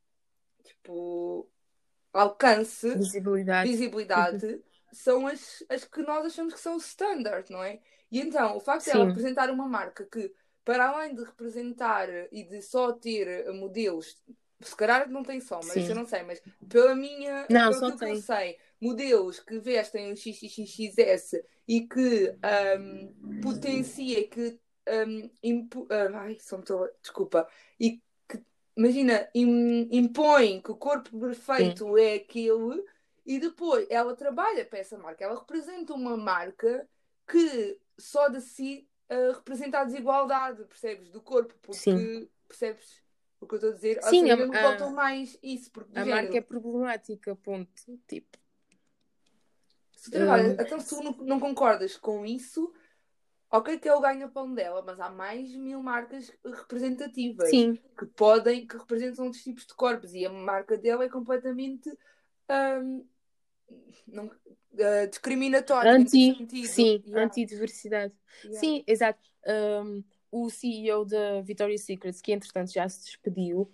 tipo 0.64 1.50
alcance, 2.12 2.88
Visibilidade. 2.94 3.70
visibilidade, 3.70 4.62
são 4.92 5.26
as, 5.26 5.64
as 5.68 5.84
que 5.84 6.02
nós 6.02 6.26
achamos 6.26 6.54
que 6.54 6.60
são 6.60 6.74
o 6.76 6.78
standard, 6.78 7.50
não 7.50 7.62
é? 7.62 7.80
E 8.10 8.20
então, 8.20 8.56
o 8.56 8.60
facto 8.60 8.84
de 8.84 8.90
ela 8.90 9.04
Sim. 9.04 9.06
representar 9.06 9.50
uma 9.50 9.68
marca 9.68 10.04
que, 10.04 10.32
para 10.64 10.88
além 10.88 11.14
de 11.14 11.22
representar 11.24 12.08
e 12.32 12.44
de 12.44 12.60
só 12.62 12.92
ter 12.92 13.50
modelos, 13.52 14.16
se 14.60 14.76
calhar 14.76 15.08
não 15.08 15.22
tem 15.22 15.40
só, 15.40 15.62
mas 15.62 15.74
Sim. 15.74 15.88
eu 15.88 15.94
não 15.94 16.04
sei, 16.04 16.22
mas 16.22 16.42
pela 16.68 16.94
minha, 16.94 17.48
Não, 17.48 17.72
só 17.72 17.90
que 17.92 18.04
eu 18.04 18.14
tem. 18.14 18.16
sei, 18.16 18.58
modelos 18.80 19.40
que 19.40 19.58
vestem 19.58 20.12
o 20.12 20.16
XXXS 20.16 21.42
e 21.66 21.86
que 21.86 22.36
ahm, 22.42 23.12
potencia, 23.40 24.26
que 24.28 24.58
impu- 25.42 25.86
ah, 25.90 26.20
ai, 26.22 26.38
só 26.40 26.56
me 26.56 26.62
estou- 26.62 26.88
desculpa, 27.02 27.48
e 27.78 28.00
que, 28.28 28.42
imagina, 28.76 29.28
im- 29.34 29.88
impõe 29.92 30.60
que 30.60 30.70
o 30.70 30.76
corpo 30.76 31.18
perfeito 31.18 31.96
é 31.96 32.14
aquele 32.14 32.84
e 33.24 33.38
depois 33.38 33.86
ela 33.90 34.16
trabalha 34.16 34.64
para 34.64 34.78
essa 34.78 34.98
marca, 34.98 35.24
ela 35.24 35.38
representa 35.38 35.94
uma 35.94 36.16
marca 36.16 36.88
que 37.28 37.78
só 38.00 38.28
de 38.28 38.40
si 38.40 38.88
ah, 39.08 39.32
representa 39.34 39.80
a 39.80 39.84
desigualdade, 39.84 40.64
percebes? 40.64 41.08
Do 41.10 41.20
corpo, 41.20 41.54
porque 41.62 41.78
Sim. 41.78 42.28
percebes 42.48 43.02
o 43.40 43.46
que 43.46 43.54
eu 43.54 43.56
estou 43.56 43.70
a 43.70 43.74
dizer? 43.74 43.96
Ou 43.98 44.10
Sim, 44.10 44.20
seja, 44.30 44.44
a- 44.44 44.60
faltou 44.62 44.90
mais 44.90 45.38
isso, 45.42 45.70
porque 45.70 45.98
A 45.98 46.04
género, 46.04 46.22
marca 46.26 46.38
é 46.38 46.40
problemática, 46.42 47.36
ponto. 47.36 47.82
Tipo, 48.06 48.38
se 49.96 50.10
tu 50.10 50.16
trabalhas- 50.16 50.52
Hum. 50.52 50.56
então 50.60 50.80
se 50.80 50.88
tu 50.88 51.02
não, 51.02 51.12
não 51.26 51.40
concordas 51.40 51.96
com 51.96 52.24
isso, 52.24 52.72
ok 53.50 53.78
que 53.78 53.88
é 53.88 53.94
o 53.94 54.00
ganha-pão 54.00 54.52
dela, 54.54 54.82
mas 54.82 54.98
há 55.00 55.10
mais 55.10 55.54
mil 55.54 55.82
marcas 55.82 56.32
representativas 56.44 57.48
sim, 57.48 57.78
que 57.98 58.06
podem, 58.06 58.66
que 58.66 58.76
representam 58.76 59.26
outros 59.26 59.42
tipos 59.42 59.66
de 59.66 59.74
corpos 59.74 60.14
e 60.14 60.24
a 60.24 60.30
marca 60.32 60.76
dela 60.78 61.04
é 61.04 61.08
completamente 61.08 61.90
ahm, 62.48 63.02
não, 64.06 64.30
discriminatória 65.08 65.98
nesse 65.98 66.30
anti, 66.30 66.66
sim, 66.66 67.02
Yeah, 67.06 67.24
anti-diversidade. 67.24 68.14
yeah. 68.44 68.60
Sim, 68.60 68.84
exato. 68.86 69.20
Um, 69.46 70.04
o 70.30 70.48
CEO 70.48 71.04
da 71.04 71.40
Victoria's 71.42 71.82
Secret, 71.82 72.20
que 72.22 72.32
entretanto 72.32 72.72
já 72.72 72.88
se 72.88 73.04
despediu, 73.04 73.70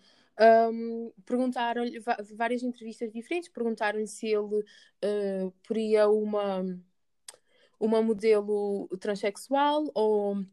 um, 0.73 1.13
perguntaram-lhe 1.25 1.99
várias 2.35 2.63
entrevistas 2.63 3.13
diferentes, 3.13 3.49
perguntaram-lhe 3.49 4.07
se 4.07 4.27
ele 4.27 4.61
uh, 4.61 5.53
queria 5.67 6.09
uma, 6.09 6.65
uma 7.79 8.03
modelo 8.03 8.89
transexual 8.99 9.91
ou 9.95 10.45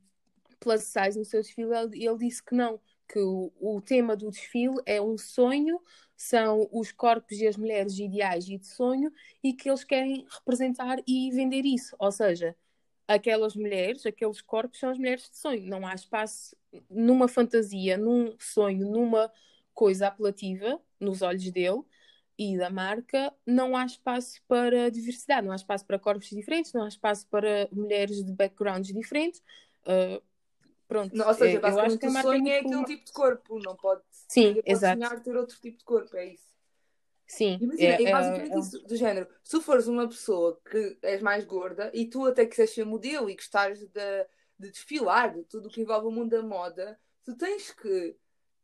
plus 0.59 0.83
size 0.83 1.19
no 1.19 1.25
seu 1.25 1.41
desfile, 1.41 1.69
e 1.93 2.05
ele 2.07 2.17
disse 2.17 2.41
que 2.41 2.55
não, 2.55 2.79
que 3.07 3.19
o, 3.19 3.51
o 3.59 3.81
tema 3.81 4.15
do 4.15 4.29
desfile 4.29 4.81
é 4.85 5.01
um 5.01 5.17
sonho, 5.17 5.79
são 6.23 6.69
os 6.71 6.91
corpos 6.91 7.39
e 7.39 7.47
as 7.47 7.57
mulheres 7.57 7.99
ideais 7.99 8.47
e 8.47 8.57
de 8.57 8.67
sonho, 8.67 9.11
e 9.43 9.53
que 9.53 9.69
eles 9.69 9.83
querem 9.83 10.25
representar 10.29 10.99
e 11.07 11.31
vender 11.31 11.65
isso. 11.65 11.95
Ou 11.99 12.11
seja, 12.11 12.55
aquelas 13.07 13.55
mulheres, 13.55 14.05
aqueles 14.05 14.41
corpos 14.41 14.79
são 14.79 14.89
as 14.89 14.97
mulheres 14.97 15.29
de 15.29 15.37
sonho. 15.37 15.67
Não 15.67 15.85
há 15.85 15.93
espaço 15.93 16.55
numa 16.89 17.27
fantasia, 17.27 17.97
num 17.97 18.35
sonho, 18.39 18.89
numa 18.89 19.31
coisa 19.73 20.07
apelativa 20.07 20.79
nos 20.99 21.21
olhos 21.21 21.51
dele 21.51 21.81
e 22.37 22.57
da 22.57 22.69
marca, 22.69 23.33
não 23.45 23.75
há 23.75 23.85
espaço 23.85 24.41
para 24.47 24.89
diversidade, 24.89 25.45
não 25.45 25.53
há 25.53 25.55
espaço 25.55 25.85
para 25.85 25.99
corpos 25.99 26.29
diferentes, 26.29 26.73
não 26.73 26.83
há 26.83 26.87
espaço 26.87 27.27
para 27.27 27.67
mulheres 27.71 28.23
de 28.23 28.31
backgrounds 28.31 28.93
diferentes. 28.93 29.41
Uh, 29.85 30.21
pronto, 30.93 31.15
Não, 31.15 31.27
ou 31.27 31.33
seja, 31.33 31.57
é, 31.57 31.61
eu 31.61 31.65
acho 31.65 31.75
basicamente 31.75 31.99
que 31.99 32.05
o 32.05 32.17
é 32.17 32.21
sonho 32.21 32.49
é 32.49 32.61
muito 32.61 32.67
aquele 32.67 32.85
tipo 32.85 33.05
de 33.05 33.11
corpo, 33.11 33.59
não 33.59 33.75
pode, 33.75 34.01
Sim, 34.27 34.53
pode 34.53 34.71
exato. 34.71 35.01
sonhar 35.01 35.23
ter 35.23 35.35
outro 35.35 35.59
tipo 35.59 35.77
de 35.77 35.83
corpo, 35.83 36.15
é 36.15 36.25
isso. 36.27 36.53
Sim. 37.25 37.57
Imagina, 37.59 37.93
é, 37.95 38.03
é 38.03 38.11
basicamente 38.11 38.53
é, 38.53 38.59
isso, 38.59 38.83
do 38.83 38.95
género. 38.95 39.27
Se 39.43 39.59
fores 39.59 39.87
uma 39.87 40.07
pessoa 40.07 40.61
que 40.69 40.97
és 41.01 41.19
mais 41.21 41.45
gorda 41.45 41.89
e 41.93 42.05
tu 42.07 42.27
até 42.27 42.45
quiseres 42.45 42.75
ser 42.75 42.85
modelo 42.85 43.27
e 43.27 43.35
gostares 43.35 43.79
de, 43.79 44.27
de 44.59 44.69
desfilar, 44.69 45.33
de 45.33 45.43
tudo 45.45 45.67
o 45.67 45.71
que 45.71 45.81
envolve 45.81 46.07
o 46.07 46.11
mundo 46.11 46.29
da 46.29 46.43
moda, 46.43 46.99
tu 47.23 47.35
tens 47.35 47.71
que 47.71 48.15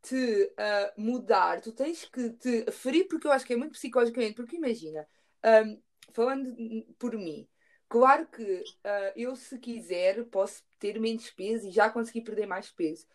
te 0.02 0.52
uh, 0.52 1.00
mudar, 1.00 1.60
tu 1.60 1.72
tens 1.72 2.04
que 2.04 2.30
te 2.30 2.70
ferir, 2.70 3.08
porque 3.08 3.26
eu 3.26 3.32
acho 3.32 3.44
que 3.44 3.54
é 3.54 3.56
muito 3.56 3.72
psicologicamente, 3.72 4.34
porque 4.34 4.56
imagina, 4.56 5.04
um, 5.44 5.82
falando 6.12 6.54
por 6.96 7.16
mim, 7.16 7.48
claro 7.88 8.26
que 8.28 8.60
uh, 8.60 9.12
eu 9.16 9.34
se 9.34 9.58
quiser 9.58 10.24
posso 10.26 10.62
ter 10.80 10.98
menos 10.98 11.30
peso 11.30 11.68
e 11.68 11.70
já 11.70 11.88
conseguir 11.88 12.22
perder 12.22 12.46
mais 12.46 12.70
peso, 12.70 13.06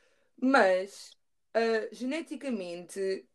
mas 0.41 1.11
uh, 1.55 1.95
geneticamente, 1.95 3.27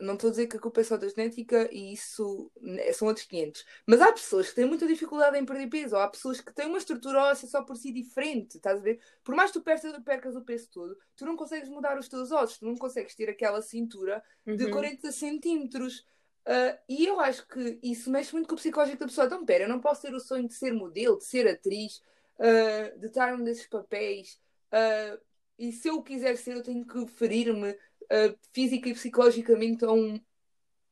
não 0.00 0.14
estou 0.14 0.28
a 0.28 0.30
dizer 0.30 0.46
que 0.46 0.56
a 0.56 0.60
culpa 0.60 0.80
é 0.80 0.84
só 0.84 0.96
da 0.96 1.08
genética 1.08 1.68
e 1.72 1.92
isso 1.92 2.50
né, 2.60 2.92
são 2.92 3.08
outros 3.08 3.26
500, 3.26 3.64
mas 3.86 4.00
há 4.00 4.12
pessoas 4.12 4.48
que 4.48 4.54
têm 4.54 4.64
muita 4.64 4.86
dificuldade 4.86 5.38
em 5.38 5.44
perder 5.44 5.68
peso, 5.68 5.96
ou 5.96 6.02
há 6.02 6.08
pessoas 6.08 6.40
que 6.40 6.52
têm 6.54 6.66
uma 6.66 6.78
estrutura 6.78 7.24
óssea 7.24 7.48
só 7.48 7.62
por 7.62 7.76
si 7.76 7.92
diferente, 7.92 8.56
estás 8.56 8.78
a 8.78 8.82
ver? 8.82 9.00
Por 9.22 9.34
mais 9.34 9.50
que 9.50 9.58
tu 9.58 9.64
percas, 9.64 9.92
percas 10.02 10.36
o 10.36 10.42
peso 10.42 10.68
todo, 10.70 10.96
tu 11.16 11.26
não 11.26 11.36
consegues 11.36 11.68
mudar 11.68 11.98
os 11.98 12.08
teus 12.08 12.30
ossos, 12.30 12.58
tu 12.58 12.64
não 12.64 12.76
consegues 12.76 13.14
ter 13.14 13.28
aquela 13.28 13.60
cintura 13.60 14.22
de 14.46 14.70
40 14.70 15.06
uhum. 15.06 15.12
centímetros. 15.12 16.06
Uh, 16.46 16.76
e 16.90 17.06
eu 17.06 17.20
acho 17.20 17.48
que 17.48 17.78
isso 17.82 18.10
mexe 18.10 18.34
muito 18.34 18.46
com 18.46 18.54
o 18.54 18.58
psicológico 18.58 18.98
da 18.98 19.06
pessoa. 19.06 19.26
Então, 19.26 19.46
pera, 19.46 19.64
eu 19.64 19.68
não 19.68 19.80
posso 19.80 20.02
ter 20.02 20.12
o 20.14 20.20
sonho 20.20 20.46
de 20.46 20.52
ser 20.52 20.74
modelo, 20.74 21.16
de 21.16 21.24
ser 21.24 21.48
atriz, 21.48 22.02
uh, 22.38 22.98
de 22.98 23.06
estar 23.06 23.36
num 23.36 23.44
desses 23.44 23.66
papéis. 23.66 24.40
Uh, 24.72 25.20
e 25.58 25.72
se 25.72 25.88
eu 25.88 26.02
quiser 26.02 26.36
ser, 26.36 26.56
eu 26.56 26.62
tenho 26.62 26.84
que 26.84 27.06
ferir-me 27.06 27.70
uh, 27.70 28.38
física 28.52 28.88
e 28.88 28.94
psicologicamente 28.94 29.84
a 29.84 29.92
um, 29.92 30.20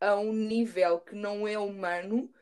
a 0.00 0.16
um 0.16 0.33
nível 0.33 1.00
que 1.00 1.14
não 1.14 1.46
é 1.46 1.59
humano. 1.59 2.33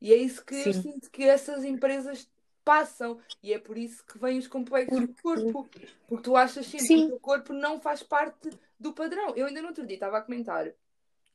E 0.00 0.12
é 0.12 0.16
isso 0.16 0.44
que 0.44 0.54
Sim. 0.54 0.68
eu 0.68 0.74
sinto 0.74 1.10
que 1.10 1.24
essas 1.24 1.64
empresas 1.64 2.28
passam. 2.64 3.20
E 3.42 3.52
é 3.52 3.58
por 3.58 3.76
isso 3.76 4.04
que 4.04 4.18
vêm 4.18 4.38
os 4.38 4.48
complexos 4.48 5.00
do 5.00 5.14
corpo. 5.22 5.68
Porque 6.08 6.22
tu 6.22 6.36
achas 6.36 6.66
sempre 6.66 6.86
Sim. 6.86 6.96
que 6.96 7.04
o 7.04 7.08
teu 7.08 7.20
corpo 7.20 7.52
não 7.52 7.80
faz 7.80 8.02
parte 8.02 8.50
do 8.78 8.92
padrão. 8.92 9.34
Eu 9.36 9.46
ainda 9.46 9.60
no 9.60 9.68
outro 9.68 9.86
dia 9.86 9.96
estava 9.96 10.18
a 10.18 10.22
comentar 10.22 10.72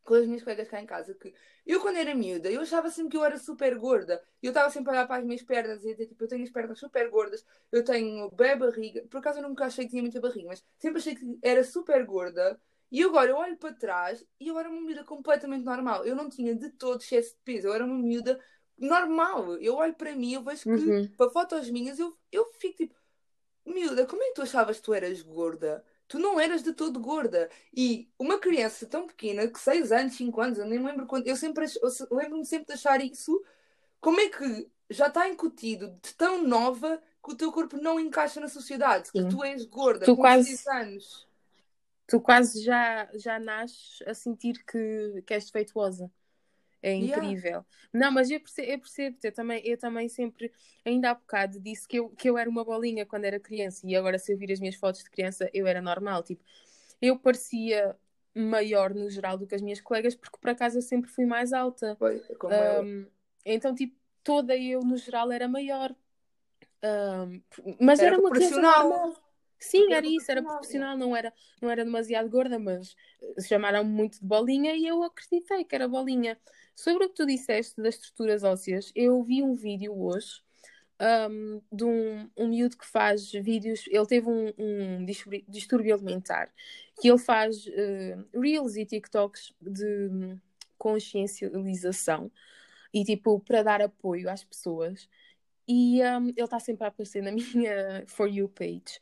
com 0.05 0.13
as 0.13 0.25
minhas 0.27 0.43
colegas 0.43 0.69
cá 0.69 0.79
em 0.79 0.85
casa 0.85 1.13
que 1.15 1.33
eu, 1.65 1.81
quando 1.81 1.97
era 1.97 2.13
miúda, 2.13 2.49
eu 2.51 2.61
achava 2.61 2.91
sempre 2.91 3.11
que 3.11 3.17
eu 3.17 3.25
era 3.25 3.39
super 3.39 3.75
gorda. 3.77 4.23
Eu 4.41 4.49
estava 4.49 4.69
sempre 4.69 4.91
a 4.91 4.93
olhar 4.93 5.07
para 5.07 5.17
as 5.17 5.25
minhas 5.25 5.41
pernas 5.41 5.83
e 5.83 5.91
dizer, 5.91 6.05
tipo, 6.05 6.23
eu 6.23 6.27
tenho 6.27 6.43
as 6.43 6.51
pernas 6.51 6.79
super 6.79 7.09
gordas, 7.09 7.43
eu 7.71 7.83
tenho 7.83 8.29
bem 8.29 8.55
barriga. 8.55 9.03
Por 9.09 9.17
acaso 9.17 9.39
eu 9.39 9.49
nunca 9.49 9.65
achei 9.65 9.85
que 9.85 9.91
tinha 9.91 10.03
muita 10.03 10.21
barriga, 10.21 10.47
mas 10.47 10.63
sempre 10.77 10.99
achei 10.99 11.15
que 11.15 11.39
era 11.41 11.63
super 11.63 12.05
gorda. 12.05 12.59
E 12.91 13.03
agora 13.03 13.31
eu 13.31 13.35
olho 13.35 13.57
para 13.57 13.73
trás 13.73 14.23
e 14.39 14.47
eu 14.47 14.59
era 14.59 14.69
uma 14.69 14.79
miúda 14.79 15.03
completamente 15.03 15.65
normal. 15.65 16.05
Eu 16.05 16.15
não 16.15 16.29
tinha 16.29 16.53
de 16.55 16.69
todo 16.69 17.01
excesso 17.01 17.31
de 17.31 17.41
peso, 17.43 17.67
eu 17.67 17.73
era 17.73 17.83
uma 17.83 17.97
miúda 17.97 18.39
normal. 18.77 19.55
Eu 19.55 19.75
olho 19.75 19.95
para 19.95 20.15
mim, 20.15 20.33
eu 20.33 20.43
vejo 20.43 20.63
que 20.63 20.69
uhum. 20.69 21.07
para 21.17 21.31
fotos 21.31 21.69
minhas 21.71 21.97
eu, 21.97 22.15
eu 22.31 22.45
fico 22.59 22.77
tipo, 22.77 22.95
miúda, 23.65 24.05
como 24.05 24.21
é 24.21 24.27
que 24.27 24.35
tu 24.35 24.43
achavas 24.43 24.77
que 24.77 24.83
tu 24.83 24.93
eras 24.93 25.19
gorda? 25.23 25.83
Tu 26.07 26.19
não 26.19 26.39
eras 26.39 26.63
de 26.63 26.73
todo 26.73 26.99
gorda. 26.99 27.49
E 27.75 28.09
uma 28.17 28.39
criança 28.39 28.85
tão 28.85 29.07
pequena, 29.07 29.47
que 29.47 29.59
6 29.59 29.91
anos, 29.91 30.15
5 30.15 30.41
anos, 30.41 30.57
eu 30.57 30.65
nem 30.65 30.83
lembro 30.83 31.05
quando. 31.05 31.27
Eu 31.27 31.35
sempre 31.35 31.65
lembro-me 32.11 32.45
sempre 32.45 32.67
de 32.67 32.73
achar 32.73 33.03
isso. 33.03 33.43
Como 33.99 34.19
é 34.19 34.29
que 34.29 34.69
já 34.89 35.07
está 35.07 35.27
incutido 35.27 35.97
de 36.01 36.13
tão 36.13 36.43
nova 36.43 37.01
que 37.23 37.31
o 37.31 37.35
teu 37.35 37.51
corpo 37.51 37.77
não 37.77 37.99
encaixa 37.99 38.39
na 38.39 38.47
sociedade? 38.47 39.09
Sim. 39.09 39.23
Que 39.23 39.29
tu 39.29 39.43
és 39.43 39.65
gorda 39.65 40.05
tu 40.05 40.15
com 40.15 40.21
quase, 40.21 40.57
6 40.57 40.67
anos. 40.67 41.27
Tu 42.07 42.21
quase 42.21 42.63
já, 42.63 43.09
já 43.15 43.39
nasces 43.39 44.03
a 44.05 44.13
sentir 44.13 44.63
que, 44.63 45.23
que 45.25 45.33
és 45.33 45.45
defeituosa. 45.45 46.11
É 46.85 46.93
incrível. 46.93 47.49
Yeah. 47.49 47.65
Não, 47.91 48.11
mas 48.11 48.29
eu 48.29 48.39
percebo, 48.39 48.71
eu 48.71 48.79
percebo 48.79 49.17
eu 49.23 49.33
também, 49.33 49.61
eu 49.65 49.75
também 49.75 50.07
sempre, 50.07 50.51
ainda 50.85 51.09
há 51.09 51.15
bocado, 51.15 51.59
disse 51.59 51.87
que 51.87 51.97
eu, 51.97 52.09
que 52.09 52.29
eu 52.29 52.37
era 52.37 52.47
uma 52.47 52.63
bolinha 52.63 53.07
quando 53.07 53.25
era 53.25 53.39
criança 53.39 53.87
e 53.87 53.95
agora 53.95 54.19
se 54.19 54.31
eu 54.31 54.37
vir 54.37 54.51
as 54.51 54.59
minhas 54.59 54.75
fotos 54.75 55.03
de 55.03 55.09
criança, 55.09 55.49
eu 55.51 55.65
era 55.65 55.81
normal. 55.81 56.21
Tipo, 56.21 56.43
eu 57.01 57.17
parecia 57.17 57.95
maior 58.35 58.93
no 58.93 59.09
geral 59.09 59.35
do 59.35 59.47
que 59.47 59.55
as 59.55 59.63
minhas 59.63 59.81
colegas 59.81 60.13
porque 60.13 60.37
por 60.39 60.51
acaso 60.51 60.77
eu 60.77 60.81
sempre 60.83 61.09
fui 61.09 61.25
mais 61.25 61.53
alta. 61.53 61.95
Foi, 61.95 62.19
como 62.37 62.53
um. 62.53 63.07
Então, 63.43 63.73
tipo, 63.73 63.95
toda 64.23 64.55
eu 64.55 64.81
no 64.81 64.95
geral 64.95 65.31
era 65.31 65.47
maior. 65.47 65.95
Um, 66.83 67.41
mas 67.81 67.97
era, 67.97 68.09
era 68.09 68.19
uma 68.19 68.29
criança 68.29 68.61
normal. 68.61 69.15
Sim, 69.57 69.91
era 69.91 70.05
isso, 70.05 70.29
era 70.29 70.43
profissional, 70.43 70.95
não 70.95 71.15
era, 71.15 71.33
não 71.59 71.71
era 71.71 71.83
demasiado 71.83 72.29
gorda, 72.29 72.59
mas 72.59 72.95
chamaram-me 73.47 73.89
muito 73.89 74.19
de 74.19 74.25
bolinha 74.25 74.75
e 74.75 74.85
eu 74.85 75.01
acreditei 75.01 75.63
que 75.63 75.73
era 75.73 75.87
bolinha. 75.87 76.37
Sobre 76.75 77.05
o 77.05 77.09
que 77.09 77.15
tu 77.15 77.25
disseste 77.25 77.81
das 77.81 77.95
estruturas 77.95 78.43
ósseas, 78.43 78.91
eu 78.93 79.23
vi 79.23 79.41
um 79.41 79.55
vídeo 79.55 79.97
hoje 79.97 80.41
um, 80.99 81.61
de 81.71 81.83
um, 81.85 82.29
um 82.35 82.47
miúdo 82.49 82.77
que 82.77 82.85
faz 82.85 83.31
vídeos. 83.31 83.85
Ele 83.87 84.05
teve 84.05 84.27
um, 84.29 84.53
um 84.57 85.05
distúrbio 85.47 85.95
alimentar 85.95 86.51
que 86.99 87.09
ele 87.09 87.17
faz 87.17 87.65
uh, 87.65 88.39
reels 88.39 88.75
e 88.75 88.85
TikToks 88.85 89.53
de 89.61 90.37
consciencialização 90.77 92.31
e 92.93 93.03
tipo 93.03 93.39
para 93.39 93.63
dar 93.63 93.81
apoio 93.81 94.29
às 94.29 94.43
pessoas. 94.43 95.09
E 95.67 96.01
um, 96.03 96.29
ele 96.29 96.43
está 96.43 96.59
sempre 96.59 96.85
a 96.85 96.89
aparecer 96.89 97.23
na 97.23 97.31
minha 97.33 98.03
For 98.07 98.27
You 98.27 98.49
page. 98.49 98.99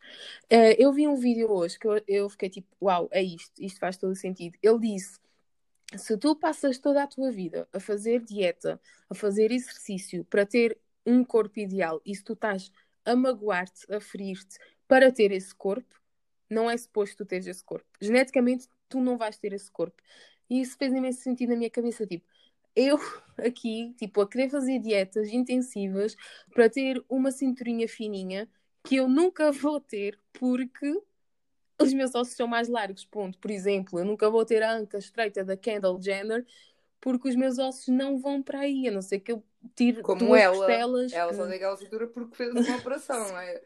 Uh, 0.51 0.75
eu 0.77 0.93
vi 0.93 1.07
um 1.07 1.15
vídeo 1.15 1.51
hoje 1.51 1.77
que 1.77 1.88
eu, 1.88 2.01
eu 2.07 2.29
fiquei 2.29 2.49
tipo, 2.49 2.67
uau, 2.81 3.09
é 3.12 3.21
isto, 3.21 3.51
isto 3.59 3.79
faz 3.79 3.97
todo 3.97 4.15
sentido. 4.15 4.57
Ele 4.62 4.79
disse 4.79 5.19
se 5.97 6.17
tu 6.17 6.36
passas 6.36 6.77
toda 6.77 7.03
a 7.03 7.08
tua 7.08 7.32
vida 7.32 7.67
a 7.71 7.79
fazer 7.79 8.21
dieta, 8.21 8.79
a 9.10 9.15
fazer 9.15 9.51
exercício 9.51 10.25
para 10.25 10.45
ter 10.45 10.77
um 11.06 11.23
corpo 11.23 11.60
ideal 11.60 12.01
e 12.06 12.15
se 12.15 12.23
tu 12.23 12.34
estás 12.34 12.71
a 13.06 13.15
magoar-te, 13.15 13.91
a 13.93 13.99
ferir-te 13.99 14.58
para 14.88 15.12
ter 15.12 15.32
esse 15.32 15.53
corpo, 15.53 15.99
não 16.49 16.69
é 16.69 16.77
suposto 16.77 17.17
tu 17.17 17.25
teres 17.25 17.47
esse 17.47 17.63
corpo. 17.63 17.86
Geneticamente, 17.99 18.67
tu 18.88 19.01
não 19.01 19.17
vais 19.17 19.38
ter 19.38 19.53
esse 19.53 19.71
corpo. 19.71 20.01
E 20.49 20.62
isso 20.62 20.77
fez 20.77 20.93
imenso 20.93 21.21
sentido 21.21 21.49
na 21.49 21.56
minha 21.56 21.69
cabeça. 21.69 22.06
Tipo, 22.06 22.25
eu 22.75 22.97
aqui, 23.38 23.93
tipo, 23.97 24.21
a 24.21 24.29
querer 24.29 24.49
fazer 24.49 24.79
dietas 24.79 25.29
intensivas 25.29 26.15
para 26.53 26.69
ter 26.69 27.03
uma 27.10 27.32
cinturinha 27.32 27.88
fininha 27.88 28.47
que 28.84 28.95
eu 28.95 29.08
nunca 29.08 29.51
vou 29.51 29.79
ter 29.79 30.19
porque 30.34 31.01
os 31.84 31.93
meus 31.93 32.15
ossos 32.15 32.36
são 32.36 32.48
mais 32.48 32.67
largos, 32.67 33.06
ponto. 33.06 33.38
Por 33.39 33.52
exemplo, 33.52 34.00
eu 34.00 34.06
nunca 34.06 34.30
vou 34.30 34.46
ter 34.46 34.63
a 34.63 34.74
anca 34.74 34.98
estreita 34.98 35.43
da 35.43 35.58
Kendall 35.58 36.02
Jenner 36.02 36.46
porque 37.04 37.28
os 37.28 37.36
meus 37.36 37.60
ossos 37.60 37.89
não 37.89 38.17
vão 38.17 38.41
para 38.41 38.62
aí, 38.62 38.88
a 38.88 38.91
não 38.91 39.02
ser 39.02 39.19
que 39.19 39.34
eu 39.34 39.43
tire 39.76 40.02
Como 40.02 40.19
duas 40.19 40.41
ela, 40.41 40.56
costelas. 40.56 41.12
Ela 41.12 41.32
que... 41.32 41.36
só 41.36 41.46
tem 41.46 41.56
aquela 41.56 41.78
cintura 41.78 42.08
porque 42.08 42.36
fez 42.36 42.54
uma 42.54 42.78
operação, 42.78 43.19
não 43.28 43.38
é? 43.38 43.62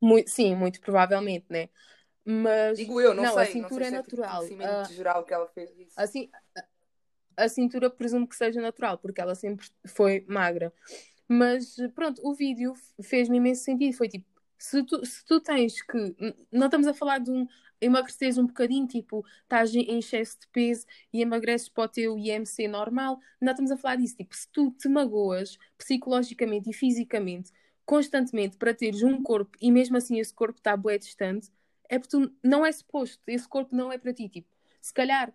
Muito, 0.00 0.28
sim, 0.28 0.54
muito 0.56 0.80
provavelmente, 0.80 1.46
né? 1.48 1.68
Mas 2.24 2.78
Digo 2.78 3.00
eu, 3.00 3.14
não, 3.14 3.22
não 3.22 3.34
sei, 3.34 3.42
a 3.42 3.46
cintura 3.46 3.84
não 3.84 3.86
é 3.86 3.90
natural. 3.90 4.44
Uh, 4.44 4.92
geral 4.92 5.24
que 5.24 5.32
ela 5.32 5.46
fez 5.46 5.70
isso. 5.78 5.92
Assim, 5.96 6.28
a, 6.56 7.44
a 7.44 7.48
cintura 7.48 7.88
presumo 7.88 8.26
que 8.26 8.34
seja 8.34 8.60
natural, 8.60 8.98
porque 8.98 9.20
ela 9.20 9.36
sempre 9.36 9.64
foi 9.86 10.24
magra. 10.28 10.72
Mas 11.28 11.76
pronto, 11.94 12.20
o 12.24 12.34
vídeo 12.34 12.74
fez-me 13.04 13.36
imenso 13.36 13.62
sentido. 13.62 13.96
Foi 13.96 14.08
tipo, 14.08 14.26
se 14.58 14.82
tu, 14.84 15.04
se 15.04 15.24
tu 15.24 15.40
tens 15.40 15.82
que. 15.82 16.16
Não 16.50 16.66
estamos 16.66 16.86
a 16.86 16.94
falar 16.94 17.18
de 17.18 17.30
um 17.30 17.46
emagreceres 17.80 18.38
um 18.38 18.46
bocadinho, 18.46 18.86
tipo, 18.86 19.24
estás 19.42 19.74
em 19.74 19.98
excesso 19.98 20.40
de 20.40 20.48
peso 20.48 20.86
e 21.12 21.20
emagreces 21.20 21.68
para 21.68 21.84
o 21.84 21.88
teu 21.88 22.18
IMC 22.18 22.68
normal. 22.68 23.20
Não 23.40 23.52
estamos 23.52 23.70
a 23.70 23.76
falar 23.76 23.96
disso. 23.96 24.16
Tipo, 24.16 24.34
se 24.34 24.48
tu 24.48 24.70
te 24.72 24.88
magoas 24.88 25.58
psicologicamente 25.76 26.70
e 26.70 26.72
fisicamente 26.72 27.52
constantemente 27.86 28.56
para 28.56 28.74
teres 28.74 29.02
um 29.02 29.22
corpo 29.22 29.56
e 29.60 29.70
mesmo 29.70 29.96
assim 29.96 30.18
esse 30.18 30.34
corpo 30.34 30.58
está 30.58 30.76
bué 30.76 30.98
distante, 30.98 31.50
é 31.88 31.98
porque 31.98 32.16
tu 32.16 32.34
não 32.42 32.66
é 32.66 32.72
suposto. 32.72 33.22
Esse 33.28 33.48
corpo 33.48 33.74
não 33.74 33.92
é 33.92 33.96
para 33.96 34.12
ti. 34.12 34.28
Tipo, 34.28 34.48
se 34.80 34.92
calhar 34.92 35.32